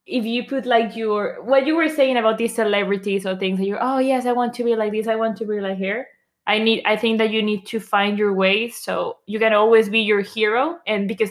if 0.07 0.25
you 0.25 0.45
put 0.45 0.67
like 0.67 0.95
your 0.97 1.43
what 1.45 1.67
you 1.67 1.75
were 1.77 1.89
saying 1.89 2.17
about 2.17 2.39
these 2.39 2.55
celebrities 2.55 3.27
or 3.27 3.37
things 3.37 3.59
that 3.59 3.67
you're 3.67 3.83
oh 3.83 3.99
yes 3.99 4.27
i 4.27 4.33
want 4.33 4.55
to 4.55 4.65
be 4.65 4.77
like 4.77 4.93
this 4.93 5.09
i 5.09 5.17
want 5.17 5.37
to 5.37 5.45
be 5.45 5.61
like 5.61 5.77
here 5.79 6.07
i 6.47 6.59
need 6.59 6.83
i 6.87 6.97
think 6.97 7.19
that 7.19 7.31
you 7.31 7.43
need 7.43 7.67
to 7.67 7.81
find 7.81 8.19
your 8.19 8.33
way 8.33 8.69
so 8.69 9.17
you 9.27 9.39
can 9.39 9.53
always 9.53 9.89
be 9.89 10.01
your 10.01 10.21
hero 10.21 10.79
and 10.87 11.09
because 11.09 11.31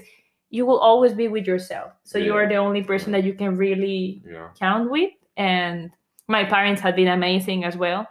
you 0.56 0.66
will 0.66 0.80
always 0.80 1.14
be 1.14 1.28
with 1.28 1.46
yourself. 1.46 1.92
So 2.06 2.18
you 2.18 2.34
are 2.34 2.48
the 2.48 2.56
only 2.56 2.82
person 2.82 3.12
that 3.12 3.26
you 3.26 3.34
can 3.34 3.58
really 3.58 4.22
Yeah. 4.26 4.50
count 4.58 4.90
with 4.90 5.12
and 5.36 5.92
my 6.28 6.46
parents 6.46 6.82
have 6.82 6.96
been 6.96 7.10
amazing 7.10 7.66
as 7.66 7.76
well 7.76 8.08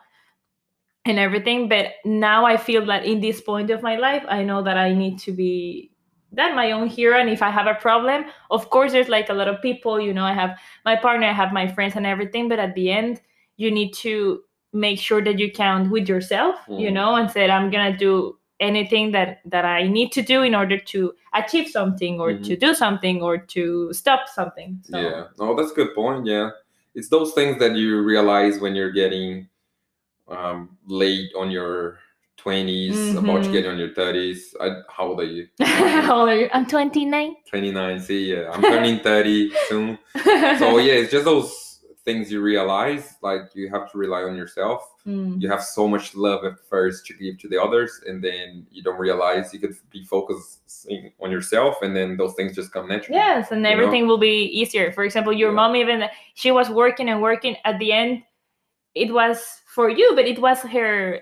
and 1.07 1.19
everything 1.19 1.69
but 1.69 1.87
now 2.05 2.45
i 2.47 2.57
feel 2.57 2.85
that 2.87 3.05
in 3.05 3.21
this 3.21 3.41
point 3.41 3.71
of 3.71 3.83
my 3.83 3.97
life 3.97 4.25
i 4.29 4.43
know 4.43 4.63
that 4.63 4.77
i 4.77 4.93
need 4.93 5.19
to 5.19 5.33
be 5.33 5.91
that 6.33 6.55
my 6.55 6.73
own 6.73 6.87
hero 6.89 7.19
and 7.19 7.29
if 7.31 7.43
i 7.43 7.51
have 7.51 7.67
a 7.67 7.75
problem 7.75 8.25
of 8.51 8.71
course 8.71 8.93
there's 8.93 9.09
like 9.09 9.29
a 9.29 9.33
lot 9.35 9.49
of 9.49 9.61
people 9.63 10.01
you 10.01 10.13
know 10.13 10.25
i 10.25 10.33
have 10.33 10.59
my 10.85 10.97
partner 10.97 11.27
i 11.27 11.33
have 11.33 11.53
my 11.53 11.67
friends 11.69 11.95
and 11.97 12.07
everything 12.07 12.49
but 12.49 12.59
at 12.59 12.75
the 12.75 12.91
end 12.91 13.21
you 13.57 13.71
need 13.71 13.93
to 13.93 14.41
make 14.73 14.99
sure 14.99 15.23
that 15.23 15.39
you 15.39 15.51
count 15.53 15.91
with 15.91 16.09
yourself 16.09 16.57
you 16.69 16.89
Mm. 16.91 16.95
know 16.95 17.15
and 17.17 17.31
said 17.31 17.51
i'm 17.51 17.71
gonna 17.71 17.97
do 17.97 18.37
anything 18.61 19.13
that 19.13 19.41
that 19.45 19.65
i 19.65 19.87
need 19.87 20.11
to 20.13 20.23
do 20.23 20.43
in 20.43 20.55
order 20.55 20.79
to 20.79 21.13
achieve 21.35 21.69
something 21.69 22.19
or 22.21 22.33
to 22.39 22.57
do 22.57 22.73
something 22.75 23.21
or 23.23 23.37
to 23.39 23.93
stop 23.93 24.29
something 24.29 24.81
so 24.85 24.99
Yeah. 25.01 25.25
oh 25.41 25.55
that's 25.57 25.73
a 25.73 25.75
good 25.75 25.95
point. 25.95 26.27
Yeah. 26.27 26.51
It's 26.95 27.09
those 27.09 27.33
things 27.35 27.59
that 27.59 27.75
you 27.75 28.01
realize 28.03 28.61
when 28.61 28.77
you're 28.77 28.93
getting 28.93 29.49
um, 30.29 30.77
late 30.87 31.31
on 31.37 31.51
your 31.51 31.99
20s, 32.37 33.15
about 33.17 33.43
to 33.45 33.49
Mhm. 33.49 33.53
get 33.53 33.67
on 33.67 33.79
your 33.79 33.91
30s. 33.91 34.55
I, 34.61 34.83
how 34.89 35.09
old 35.09 35.21
are 35.21 35.25
you? 35.25 35.49
How 35.63 36.21
old 36.21 36.29
are 36.29 36.37
you? 36.37 36.49
i'm 36.53 36.67
29 36.67 37.37
29. 37.49 38.01
See, 38.01 38.35
yeah. 38.35 38.51
I'm 38.53 38.61
turning 38.75 38.99
30 39.01 39.53
soon. 39.69 39.99
So, 40.59 40.79
yeah, 40.87 40.95
it's 40.95 41.11
just 41.13 41.25
those 41.25 41.81
things 42.05 42.31
you 42.31 42.43
realize. 42.43 43.15
Like, 43.23 43.43
you 43.55 43.71
have 43.71 43.91
to 43.93 43.97
rely 43.99 44.25
on 44.25 44.37
yourself. 44.37 44.93
Mm. 45.07 45.41
You 45.41 45.49
have 45.51 45.63
so 45.63 45.89
much 45.89 46.15
love 46.15 46.45
at 46.45 46.59
first 46.69 47.07
to 47.07 47.15
give 47.15 47.39
to 47.39 47.49
the 47.49 47.57
others, 47.63 48.01
and 48.07 48.23
then 48.23 48.67
you 48.71 48.83
don't 48.83 48.99
realize 48.99 49.55
you 49.55 49.61
could 49.61 49.75
be 49.91 50.05
focusing 50.05 51.13
on 51.21 51.31
yourself, 51.31 51.81
and 51.81 51.97
then 51.97 52.17
those 52.19 52.35
things 52.35 52.55
just 52.55 52.73
come 52.73 52.89
naturally. 52.89 53.17
Yes, 53.19 53.53
and 53.53 53.61
you 53.61 53.63
know? 53.65 53.71
everything 53.71 54.07
will 54.07 54.19
be 54.19 54.45
easier. 54.61 54.93
For 54.93 55.05
example, 55.05 55.33
your 55.33 55.51
Yeah. 55.51 55.57
mom 55.57 55.77
even 55.77 56.05
she 56.35 56.51
was 56.51 56.69
working 56.69 57.09
and 57.09 57.23
working. 57.23 57.57
At 57.65 57.79
the 57.79 57.91
end, 57.93 58.23
it 58.95 59.11
was 59.13 59.63
for 59.75 59.91
you, 59.91 60.13
but 60.15 60.27
it 60.27 60.39
was 60.39 60.61
her. 60.61 61.21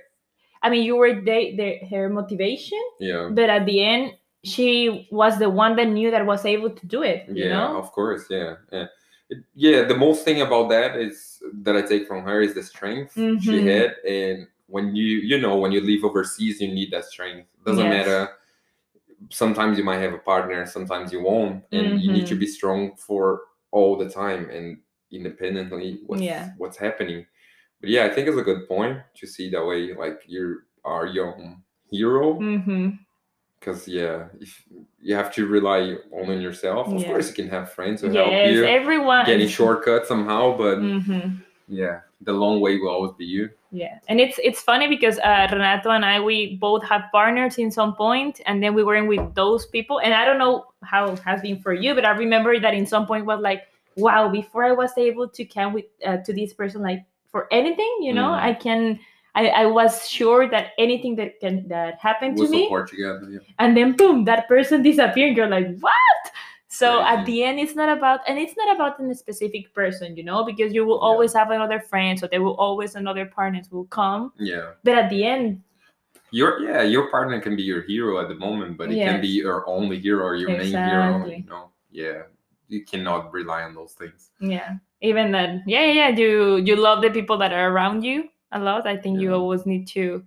I 0.63 0.71
mean, 0.71 0.85
you 0.85 0.97
were 0.97 1.15
the, 1.15 1.57
the 1.57 1.69
her 1.91 2.09
motivation, 2.09 2.83
Yeah. 3.01 3.29
but 3.33 3.49
at 3.51 3.67
the 3.67 3.83
end, 3.83 4.13
she 4.45 5.09
was 5.11 5.39
the 5.39 5.51
one 5.51 5.77
that 5.77 5.89
knew 5.89 6.11
that 6.11 6.25
was 6.27 6.45
able 6.45 6.71
to 6.71 6.87
do 6.87 7.03
it. 7.03 7.27
You 7.29 7.45
yeah 7.45 7.59
know? 7.59 7.79
of 7.79 7.93
course 7.93 8.25
yeah 8.29 8.55
yeah 8.73 8.87
It- 9.31 9.45
yeah 9.55 9.85
the 9.93 9.97
most 9.97 10.25
thing 10.27 10.41
about 10.43 10.67
that 10.75 10.97
is 11.07 11.41
that 11.65 11.75
i 11.77 11.83
take 11.93 12.05
from 12.11 12.21
her 12.29 12.39
is 12.43 12.53
the 12.59 12.63
strength 12.75 13.13
she 13.45 13.57
Mhm. 13.63 13.67
had 13.73 13.91
and 14.19 14.39
when 14.67 14.97
you 14.99 15.09
you 15.31 15.39
know 15.45 15.55
when 15.63 15.71
you 15.75 15.81
leave 15.81 16.03
overseas 16.05 16.61
you 16.61 16.71
need 16.79 16.91
that 16.91 17.05
strength 17.15 17.47
doesn't 17.65 17.87
Yes. 17.87 17.95
matter 17.99 18.21
sometimes 19.31 19.79
you 19.79 19.85
might 19.85 19.99
have 20.07 20.13
a 20.13 20.19
partner 20.33 20.67
sometimes 20.67 21.13
you 21.15 21.21
won't 21.23 21.63
and 21.73 22.01
you 22.03 22.11
need 22.13 22.27
to 22.27 22.35
Mhm. 22.37 22.41
be 22.45 22.49
strong 22.59 22.81
for 23.07 23.25
all 23.71 23.93
the 24.03 24.11
time 24.23 24.51
and 24.51 24.67
independently 25.19 26.01
what's 26.09 26.23
Yeah. 26.23 26.51
what's 26.59 26.79
happening 26.87 27.21
but 27.83 27.91
yeah 27.91 28.05
i 28.07 28.09
think 28.09 28.27
it's 28.29 28.39
a 28.39 28.43
good 28.43 28.67
point 28.67 28.97
to 29.15 29.27
see 29.27 29.51
that 29.51 29.65
way 29.65 29.93
like 29.95 30.23
you 30.27 30.61
are 30.85 31.07
your 31.07 31.37
own 31.37 31.63
hero 31.91 32.39
Mm-hmm. 32.41 32.89
because 33.61 33.87
yeah 33.87 34.29
if 34.41 34.65
you 35.01 35.15
have 35.15 35.33
to 35.35 35.47
rely 35.47 35.97
only 36.15 36.37
on 36.37 36.41
yourself 36.41 36.89
of 36.89 37.03
Yeah. 37.03 37.09
course 37.09 37.29
you 37.29 37.35
can 37.35 37.49
have 37.51 37.73
friends 37.73 38.01
who 38.01 38.09
Yes, 38.09 38.17
help 38.17 38.47
you 38.47 38.65
everyone. 38.65 39.27
getting 39.27 39.49
shortcuts 39.49 40.09
somehow 40.09 40.57
but 40.57 40.77
hmm 40.79 41.37
yeah 41.69 42.01
the 42.23 42.33
long 42.33 42.61
way 42.61 42.79
will 42.79 42.89
always 42.89 43.13
be 43.19 43.27
you 43.27 43.51
Yeah, 43.73 43.97
and 44.09 44.21
it's 44.21 44.39
it's 44.45 44.61
funny 44.61 44.87
because 44.87 45.17
uh, 45.25 45.49
Renato 45.51 45.89
and 45.97 46.05
I 46.05 46.21
we 46.21 46.57
both 46.61 46.83
have 46.85 47.03
partners 47.11 47.57
in 47.57 47.71
some 47.71 47.95
point, 47.97 48.35
and 48.45 48.61
then 48.63 48.75
we 48.77 48.85
weren't 48.85 49.09
with 49.09 49.25
those 49.35 49.65
people. 49.65 49.97
And 50.05 50.13
I 50.13 50.27
don't 50.29 50.37
know 50.37 50.67
how 50.85 51.09
it 51.13 51.21
has 51.25 51.41
been 51.41 51.57
for 51.65 51.73
you, 51.73 51.95
but 51.97 52.05
I 52.05 52.11
remember 52.13 52.61
that 52.61 52.75
in 52.75 52.85
some 52.87 53.07
point 53.07 53.25
was 53.25 53.41
like, 53.41 53.63
wow, 53.97 54.29
before 54.29 54.65
I 54.69 54.73
was 54.77 54.93
able 54.99 55.25
to 55.39 55.43
come 55.49 55.73
with 55.73 55.89
uh, 56.05 56.19
to 56.21 56.33
this 56.37 56.53
person 56.53 56.83
like 56.85 57.01
for 57.33 57.49
anything, 57.51 57.93
you 58.01 58.13
know, 58.13 58.29
Mm. 58.31 58.43
I 58.51 58.55
can. 58.55 59.01
I, 59.35 59.49
I 59.49 59.67
was 59.67 60.07
sure 60.07 60.47
that 60.51 60.73
anything 60.77 61.17
that 61.17 61.41
can 61.41 61.67
that 61.69 61.99
happened 61.99 62.37
we'll 62.37 62.45
to 62.49 62.53
me, 62.53 62.69
together 62.87 63.31
yeah. 63.31 63.41
and 63.59 63.75
then 63.75 63.97
boom, 63.97 64.25
that 64.27 64.47
person 64.47 64.83
disappeared. 64.83 65.39
You're 65.39 65.49
like, 65.49 65.79
what? 65.81 66.23
So 66.69 67.01
at 67.01 67.25
the 67.25 67.43
end, 67.43 67.59
it's 67.59 67.75
not 67.75 67.89
about, 67.97 68.21
and 68.29 68.39
it's 68.39 68.57
not 68.57 68.77
about 68.77 69.01
a 69.01 69.15
specific 69.15 69.73
person, 69.73 70.17
you 70.17 70.25
know, 70.25 70.45
because 70.45 70.73
you 70.73 70.85
will 70.85 71.01
Yeah. 71.01 71.09
always 71.09 71.33
have 71.33 71.51
another 71.51 71.81
friend, 71.81 72.19
so 72.21 72.27
there 72.29 72.43
will 72.43 72.57
always 72.57 72.95
another 72.95 73.25
partners 73.25 73.73
will 73.73 73.87
come. 73.89 74.33
yeah 74.37 74.73
But 74.85 74.95
at 75.01 75.09
the 75.09 75.25
end, 75.25 75.63
your 76.31 76.61
yeah 76.61 76.83
your 76.83 77.11
partner 77.11 77.41
can 77.41 77.57
be 77.57 77.63
your 77.63 77.83
hero 77.83 78.21
at 78.21 78.29
the 78.29 78.35
moment 78.35 78.77
but 78.77 78.91
it 78.91 78.97
can 79.05 79.21
be 79.21 79.29
your 79.29 79.69
only 79.69 79.99
hero 80.01 80.25
or 80.25 80.35
your 80.35 80.49
main 80.51 80.73
hero 80.73 81.09
Exactly. 81.21 81.37
you 81.37 81.45
know 81.49 81.71
yeah 81.91 82.23
you 82.69 82.85
cannot 82.85 83.33
rely 83.33 83.63
on 83.65 83.75
those 83.75 83.93
things 83.93 84.31
yeah, 84.41 84.77
even 85.03 85.33
that, 85.33 85.61
yeah, 85.67 85.85
yeah, 85.85 85.93
yeah, 85.93 86.09
you 86.17 86.57
you 86.57 86.77
love 86.77 87.03
the 87.03 87.11
people 87.11 87.37
that 87.39 87.53
are 87.53 87.71
around 87.71 88.03
you 88.05 88.29
a 88.53 88.59
lot. 88.59 88.87
I 88.87 88.97
think 88.97 89.21
you 89.21 89.35
always 89.35 89.67
need 89.67 89.87
to, 89.89 90.23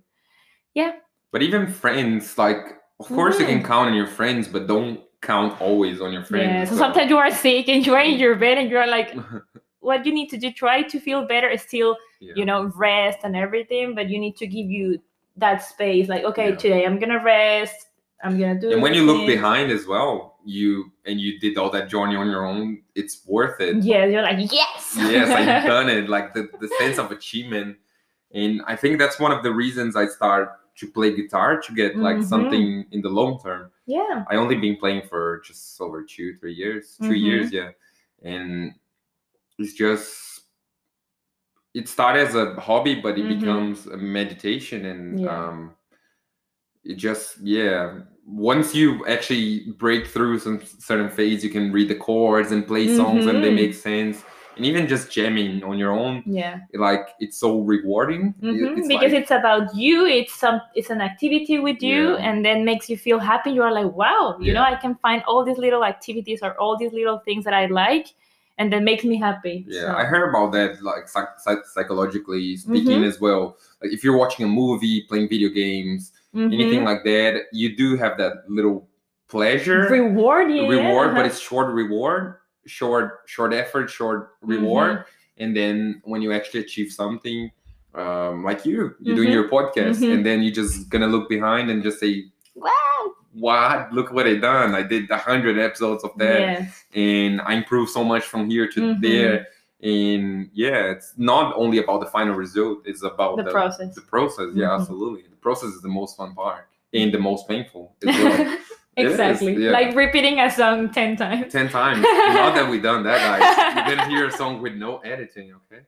Yeah. 0.74 0.92
but 1.32 1.42
even 1.42 1.66
friends 1.66 2.38
like 2.38 2.60
of 3.00 3.08
course 3.08 3.38
you 3.40 3.46
can 3.46 3.60
Mhm. 3.60 3.66
count 3.66 3.88
on 3.90 3.94
your 3.94 4.06
friends 4.06 4.48
but 4.48 4.66
don't 4.66 5.00
count 5.22 5.60
always 5.60 6.00
on 6.00 6.12
your 6.12 6.24
friends 6.24 6.48
yeah. 6.48 6.64
So 6.64 6.76
sometimes 6.76 7.10
you 7.10 7.18
are 7.18 7.30
sick 7.30 7.68
and 7.68 7.84
you 7.86 7.94
are 7.94 8.02
in 8.02 8.18
your 8.24 8.36
bed 8.36 8.58
and 8.58 8.70
you 8.70 8.78
are 8.78 8.86
like, 8.86 9.10
what 9.80 10.06
you 10.06 10.12
need 10.12 10.28
to 10.30 10.38
do, 10.38 10.50
try 10.52 10.82
to 10.82 10.98
feel 11.00 11.26
better, 11.26 11.48
is 11.48 11.62
still 11.62 11.96
yeah. 12.20 12.34
you 12.36 12.44
know 12.44 12.72
rest 12.76 13.18
and 13.24 13.36
everything 13.36 13.94
but 13.94 14.08
you 14.08 14.18
need 14.18 14.36
to 14.36 14.46
give 14.46 14.68
you 14.70 14.98
that 15.36 15.62
space 15.62 16.08
like 16.08 16.24
okay 16.24 16.48
Yeah. 16.50 16.56
today 16.56 16.82
i'm 16.86 16.98
gonna 16.98 17.22
rest 17.22 17.88
i'm 18.24 18.38
gonna 18.40 18.58
do 18.58 18.72
and 18.72 18.80
when 18.80 18.94
you 18.94 19.04
look 19.04 19.26
behind 19.26 19.70
as 19.70 19.84
well 19.86 20.35
you 20.46 20.92
and 21.04 21.20
you 21.20 21.38
did 21.40 21.58
all 21.58 21.68
that 21.70 21.88
journey 21.88 22.16
on 22.16 22.30
your 22.30 22.46
own 22.46 22.80
it's 22.94 23.22
worth 23.26 23.60
it 23.60 23.82
yeah 23.82 24.04
you're 24.04 24.22
like 24.22 24.38
yes 24.52 24.94
yes 24.96 25.28
i've 25.30 25.66
done 25.74 25.88
it 25.88 26.08
like 26.08 26.32
the, 26.34 26.48
the 26.60 26.68
sense 26.78 26.98
of 26.98 27.10
achievement 27.10 27.76
and 28.32 28.62
i 28.66 28.76
think 28.76 28.98
that's 28.98 29.18
one 29.18 29.32
of 29.32 29.42
the 29.42 29.52
reasons 29.52 29.96
i 29.96 30.06
start 30.06 30.60
to 30.76 30.86
play 30.90 31.14
guitar 31.14 31.60
to 31.60 31.74
get 31.74 31.96
like 31.96 32.18
Mhm. 32.18 32.24
something 32.24 32.86
in 32.92 33.02
the 33.02 33.08
long 33.08 33.40
term 33.40 33.70
yeah 33.86 34.24
i 34.30 34.36
only 34.36 34.54
been 34.56 34.76
playing 34.76 35.02
for 35.08 35.40
just 35.44 35.80
over 35.80 36.04
two 36.04 36.34
three 36.36 36.54
years 36.54 36.96
2 37.02 37.08
Mhm. 37.14 37.20
years 37.20 37.52
yeah 37.52 37.70
and 38.22 38.72
it's 39.58 39.72
just 39.74 40.42
it 41.74 41.88
started 41.88 42.26
as 42.28 42.34
a 42.34 42.54
hobby 42.60 42.94
but 42.94 43.18
it 43.18 43.24
Mhm. 43.24 43.38
becomes 43.40 43.86
a 43.86 43.96
meditation 43.96 44.84
and 44.86 45.20
Yeah. 45.20 45.36
um 45.48 45.74
it 46.84 46.94
just 46.94 47.38
yeah 47.42 48.00
once 48.26 48.74
you 48.74 49.06
actually 49.06 49.70
break 49.78 50.06
through 50.06 50.38
some 50.38 50.60
certain 50.78 51.08
phase 51.08 51.44
you 51.44 51.50
can 51.50 51.70
read 51.72 51.88
the 51.88 51.94
chords 51.94 52.50
and 52.52 52.66
play 52.66 52.94
songs 52.96 53.26
and 53.26 53.42
they 53.44 53.50
Mhm. 53.50 53.54
make 53.54 53.74
sense 53.74 54.24
and 54.56 54.64
even 54.66 54.88
just 54.88 55.12
jamming 55.12 55.62
on 55.62 55.78
your 55.78 55.92
own 55.92 56.22
yeah 56.26 56.58
like 56.74 57.06
it's 57.20 57.38
so 57.38 57.60
rewarding 57.60 58.34
Mhm, 58.42 58.78
it's 58.78 58.88
because 58.88 59.12
like- 59.12 59.20
it's 59.22 59.30
about 59.30 59.74
you 59.76 60.06
it's 60.06 60.34
some 60.34 60.60
it's 60.74 60.90
an 60.90 61.00
activity 61.00 61.58
with 61.60 61.80
you 61.82 62.02
Yeah. 62.14 62.26
and 62.26 62.44
then 62.44 62.64
makes 62.64 62.90
you 62.90 62.96
feel 62.96 63.18
happy 63.20 63.50
you're 63.52 63.70
like 63.70 63.92
wow 63.94 64.36
you 64.40 64.52
know 64.52 64.62
i 64.62 64.74
can 64.74 64.94
find 64.96 65.22
all 65.28 65.44
these 65.44 65.58
little 65.58 65.84
activities 65.84 66.40
or 66.42 66.52
all 66.60 66.76
these 66.76 66.92
little 66.92 67.18
things 67.26 67.44
that 67.44 67.54
i 67.54 67.66
like 67.66 68.08
and 68.58 68.72
that 68.72 68.82
makes 68.82 69.04
me 69.04 69.16
happy 69.18 69.66
Yeah, 69.68 69.82
So- 69.82 69.96
I 70.02 70.04
heard 70.04 70.26
about 70.30 70.50
that, 70.52 70.82
like 70.82 71.06
psych- 71.08 71.38
psych- 71.44 71.66
psychologically 71.74 72.56
speaking 72.56 73.00
Mhm. 73.02 73.08
as 73.10 73.20
well. 73.20 73.58
Like 73.82 73.92
if 73.92 74.02
you're 74.02 74.16
watching 74.16 74.46
a 74.46 74.48
movie, 74.48 75.02
playing 75.10 75.28
video 75.28 75.50
games, 75.50 76.10
anything 76.36 76.80
Mhm. 76.80 76.84
like 76.84 77.04
that, 77.04 77.42
you 77.52 77.76
do 77.76 77.96
have 77.96 78.16
that 78.18 78.44
little 78.48 78.88
pleasure 79.28 79.88
reward, 79.90 80.50
yeah. 80.50 80.68
reward, 80.68 81.10
but 81.14 81.20
uh-huh. 81.20 81.26
it's 81.28 81.38
short 81.40 81.72
reward, 81.74 82.34
short 82.66 83.20
short 83.26 83.52
effort, 83.52 83.88
short 83.90 84.30
reward, 84.40 84.98
Mm-hmm. 84.98 85.42
and 85.42 85.56
then 85.56 86.00
when 86.04 86.22
you 86.22 86.32
actually 86.32 86.60
achieve 86.60 86.92
something, 86.92 87.50
um, 87.94 88.44
like 88.44 88.64
you, 88.64 88.94
you're 89.00 89.16
doing 89.16 89.30
Mhm. 89.30 89.32
your 89.34 89.48
podcast, 89.48 89.98
Mhm. 90.00 90.12
and 90.14 90.26
then 90.26 90.42
you're 90.42 90.52
just 90.54 90.88
gonna 90.90 91.08
look 91.08 91.28
behind 91.28 91.70
and 91.70 91.82
just 91.82 91.98
say, 91.98 92.26
wow. 92.54 93.12
"What? 93.32 93.92
Look 93.92 94.12
what 94.12 94.26
I 94.26 94.34
done! 94.36 94.74
I 94.74 94.82
did 94.82 95.10
a 95.10 95.16
hundred 95.18 95.58
episodes 95.58 96.04
of 96.04 96.12
that, 96.18 96.40
Yes. 96.40 96.84
and 96.94 97.40
I 97.40 97.54
improved 97.54 97.90
so 97.90 98.02
much 98.04 98.22
from 98.24 98.48
here 98.48 98.66
to 98.68 98.80
Mhm. 98.80 99.00
there." 99.02 99.46
And 99.82 100.48
yeah, 100.54 100.90
it's 100.92 101.12
not 101.16 101.54
only 101.56 101.78
about 101.78 102.00
the 102.00 102.06
final 102.06 102.34
result; 102.34 102.78
it's 102.86 103.02
about 103.02 103.36
The 103.36 103.44
process. 103.44 103.94
The 103.94 104.00
process, 104.00 104.48
yeah, 104.54 104.68
Mhm. 104.68 104.80
absolutely. 104.80 105.22
The 105.28 105.36
process 105.36 105.70
is 105.70 105.82
the 105.82 105.88
most 105.88 106.16
fun 106.16 106.34
part 106.34 106.68
and 106.94 107.12
the 107.12 107.18
most 107.18 107.46
painful 107.46 107.94
well. 108.04 108.58
It 108.96 109.04
is, 109.04 109.12
exactly. 109.12 109.54
yeah. 109.62 109.72
Like 109.72 109.94
repeating 109.94 110.40
a 110.40 110.50
song 110.50 110.90
10 110.90 111.16
times. 111.16 111.52
ten 111.52 111.68
times. 111.68 112.00
Not 112.00 112.54
that 112.54 112.70
we've 112.70 112.82
done 112.82 113.02
that, 113.04 113.18
guys. 113.20 113.86
You're 113.86 113.96
gonna 113.96 114.08
hear 114.08 114.26
a 114.28 114.32
song 114.32 114.62
with 114.62 114.74
no 114.74 114.98
editing, 114.98 115.52
okay? 115.52 115.82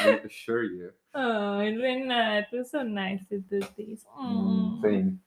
I 0.00 0.20
assure 0.24 0.62
you. 0.64 0.90
Oh, 1.14 1.58
Renato, 1.58 2.46
it's 2.60 2.70
so 2.70 2.82
nice 2.84 3.20
to 3.28 3.38
do 3.40 3.60
this. 3.76 4.06
Mm. 4.18 4.80
Same. 4.82 5.20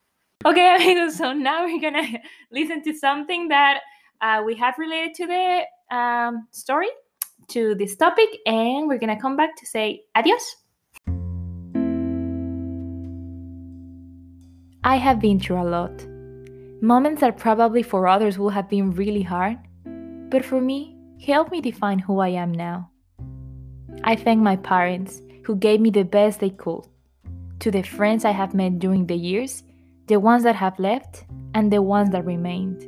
Okay, 0.43 0.75
amigos, 0.75 1.15
so 1.17 1.31
now 1.33 1.65
we're 1.65 1.79
gonna 1.81 2.07
listen 2.51 2.81
to 2.85 2.93
something 2.97 3.49
that 3.49 3.81
uh, 4.21 4.41
we 4.43 4.55
have 4.55 4.73
related 4.79 5.13
to 5.15 5.27
the 5.27 5.95
um, 5.95 6.47
story, 6.49 6.87
to 7.49 7.75
this 7.75 7.95
topic, 7.95 8.29
and 8.45 8.87
we're 8.87 8.97
gonna 8.97 9.19
come 9.19 9.35
back 9.35 9.55
to 9.57 9.65
say 9.65 10.03
adios. 10.15 10.57
I 14.83 14.97
have 14.97 15.19
been 15.19 15.39
through 15.39 15.61
a 15.61 15.65
lot. 15.65 16.05
Moments 16.81 17.21
that 17.21 17.37
probably 17.37 17.81
for 17.81 18.07
others 18.07 18.37
will 18.37 18.49
have 18.49 18.69
been 18.69 18.91
really 18.91 19.23
hard, 19.23 19.57
but 20.29 20.45
for 20.45 20.61
me, 20.61 20.95
helped 21.25 21.51
me 21.51 21.61
define 21.61 21.97
who 21.97 22.19
I 22.19 22.29
am 22.29 22.51
now. 22.51 22.91
I 24.03 24.15
thank 24.15 24.41
my 24.41 24.55
parents, 24.57 25.21
who 25.43 25.55
gave 25.55 25.81
me 25.81 25.89
the 25.89 26.03
best 26.03 26.39
they 26.39 26.51
could, 26.51 26.85
to 27.59 27.71
the 27.71 27.81
friends 27.81 28.25
I 28.25 28.31
have 28.31 28.53
met 28.53 28.77
during 28.77 29.07
the 29.07 29.15
years, 29.15 29.63
the 30.07 30.19
ones 30.19 30.43
that 30.43 30.55
have 30.55 30.77
left, 30.77 31.25
and 31.55 31.71
the 31.71 31.81
ones 31.81 32.11
that 32.11 32.25
remained. 32.25 32.85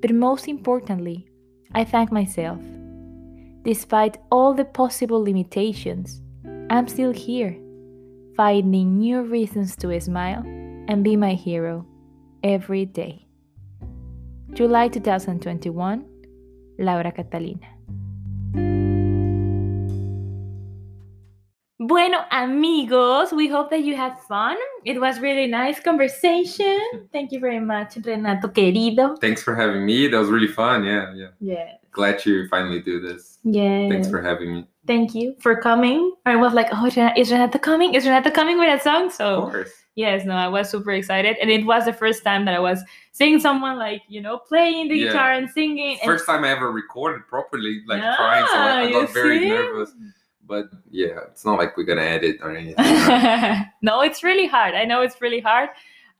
But 0.00 0.12
most 0.12 0.48
importantly, 0.48 1.28
I 1.74 1.84
thank 1.84 2.10
myself. 2.10 2.58
Despite 3.64 4.18
all 4.32 4.54
the 4.54 4.64
possible 4.64 5.22
limitations, 5.22 6.20
I'm 6.68 6.88
still 6.88 7.12
here, 7.12 7.56
finding 8.36 8.98
new 8.98 9.22
reasons 9.22 9.76
to 9.76 10.00
smile 10.00 10.42
and 10.88 11.04
be 11.04 11.14
my 11.14 11.34
hero 11.34 11.86
every 12.42 12.86
day. 12.86 13.24
July 14.52 14.88
2021, 14.88 16.04
Laura 16.80 17.12
Catalina. 17.12 17.68
Bueno, 21.78 22.24
amigos, 22.32 23.32
we 23.32 23.48
hope 23.48 23.70
that 23.70 23.84
you 23.84 23.94
had 23.96 24.18
fun. 24.28 24.56
It 24.84 25.00
was 25.00 25.20
really 25.20 25.46
nice 25.46 25.78
conversation. 25.78 26.78
Thank 27.12 27.30
you 27.30 27.38
very 27.38 27.60
much, 27.60 27.96
Renato 28.04 28.48
querido. 28.48 29.20
Thanks 29.20 29.42
for 29.42 29.54
having 29.54 29.86
me. 29.86 30.08
That 30.08 30.18
was 30.18 30.30
really 30.30 30.48
fun. 30.48 30.84
Yeah, 30.84 31.12
yeah. 31.14 31.28
Yeah. 31.40 31.81
Glad 31.92 32.24
you 32.24 32.48
finally 32.48 32.80
do 32.80 33.00
this. 33.00 33.38
Yeah. 33.44 33.88
Thanks 33.88 34.08
for 34.08 34.20
having 34.22 34.54
me. 34.54 34.66
Thank 34.86 35.14
you 35.14 35.36
for 35.40 35.54
coming. 35.60 36.12
I 36.26 36.36
was 36.36 36.54
like, 36.54 36.68
oh, 36.72 36.86
is 36.86 37.30
Renato 37.30 37.58
coming? 37.58 37.94
Is 37.94 38.04
Renato 38.04 38.30
coming 38.30 38.58
with 38.58 38.66
that 38.68 38.82
song? 38.82 39.10
So, 39.10 39.42
Of 39.44 39.50
course. 39.52 39.70
yes, 39.94 40.24
no, 40.24 40.34
I 40.34 40.48
was 40.48 40.70
super 40.70 40.90
excited. 40.92 41.36
And 41.40 41.50
it 41.50 41.64
was 41.64 41.84
the 41.84 41.92
first 41.92 42.24
time 42.24 42.44
that 42.46 42.54
I 42.54 42.58
was 42.58 42.82
seeing 43.12 43.38
someone 43.38 43.78
like, 43.78 44.02
you 44.08 44.20
know, 44.20 44.38
playing 44.38 44.88
the 44.88 44.96
Yeah. 44.96 45.08
guitar 45.08 45.32
and 45.32 45.48
singing. 45.50 45.98
and- 46.00 46.06
First 46.10 46.26
time 46.26 46.44
I 46.44 46.48
ever 46.50 46.72
recorded 46.72 47.28
properly, 47.28 47.82
like 47.86 48.00
trying, 48.00 48.46
so 48.46 48.54
I, 48.56 48.80
I 48.80 48.82
Yeah, 48.84 48.90
got 48.92 49.08
you 49.08 49.14
very 49.14 49.48
nervous. 49.48 49.92
But 50.44 50.66
yeah, 50.90 51.20
it's 51.30 51.44
not 51.44 51.58
like 51.58 51.76
we're 51.76 51.84
gonna 51.84 52.02
edit 52.02 52.38
or 52.42 52.50
anything. 52.56 52.84
no, 53.82 54.00
it's 54.00 54.24
really 54.24 54.46
hard. 54.46 54.74
I 54.74 54.84
know 54.84 55.02
it's 55.02 55.20
really 55.20 55.40
hard. 55.40 55.68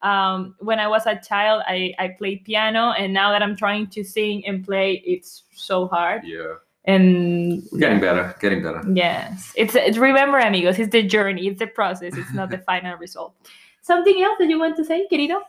Um, 0.02 0.54
when 0.58 0.78
I 0.80 0.88
was 0.88 1.06
a 1.06 1.16
child, 1.20 1.62
I, 1.66 1.94
I 1.98 2.08
played 2.18 2.44
piano, 2.44 2.90
and 2.92 3.12
now 3.14 3.30
that 3.32 3.42
I'm 3.42 3.56
trying 3.56 3.86
to 3.88 4.02
sing 4.04 4.44
and 4.46 4.64
play, 4.64 5.02
it's 5.06 5.44
so 5.54 5.86
hard. 5.86 6.22
yeah, 6.24 6.54
And 6.84 7.62
we're 7.70 7.78
getting 7.78 8.00
better, 8.00 8.34
getting 8.40 8.62
better. 8.62 8.82
yes, 8.92 9.52
it's, 9.54 9.74
it's 9.76 9.98
remember, 9.98 10.38
amigos, 10.38 10.78
it's 10.78 10.90
the 10.90 11.02
journey, 11.04 11.46
it's 11.46 11.58
the 11.60 11.68
process, 11.68 12.16
it's 12.16 12.32
not 12.34 12.50
the 12.50 12.58
final 12.66 12.96
result. 12.98 13.34
Something 13.82 14.20
else 14.22 14.36
that 14.38 14.48
you 14.48 14.58
want 14.58 14.76
to 14.76 14.84
say, 14.84 15.06
querido? 15.10 15.40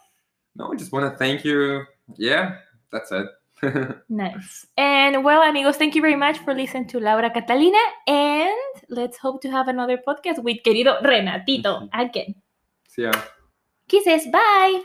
No, 0.55 0.71
I 0.71 0.75
just 0.75 0.91
want 0.91 1.11
to 1.11 1.17
thank 1.17 1.43
you. 1.43 1.85
Yeah, 2.17 2.57
that's 2.91 3.11
it. 3.11 3.25
Nice. 4.09 4.67
And 4.77 5.23
well, 5.23 5.41
amigos, 5.41 5.77
thank 5.77 5.95
you 5.95 6.01
very 6.01 6.17
much 6.17 6.37
for 6.39 6.53
listening 6.53 6.85
to 6.89 6.99
Laura 6.99 7.29
Catalina, 7.31 7.79
and 8.05 8.53
let's 8.89 9.17
hope 9.17 9.41
to 9.41 9.49
have 9.49 9.67
another 9.69 9.97
podcast 9.97 10.43
with 10.43 10.57
querido 10.65 11.01
Renatito 11.01 11.87
again. 11.93 12.35
See 12.89 13.03
ya. 13.03 13.13
Kisses, 13.87 14.27
bye. 14.27 14.83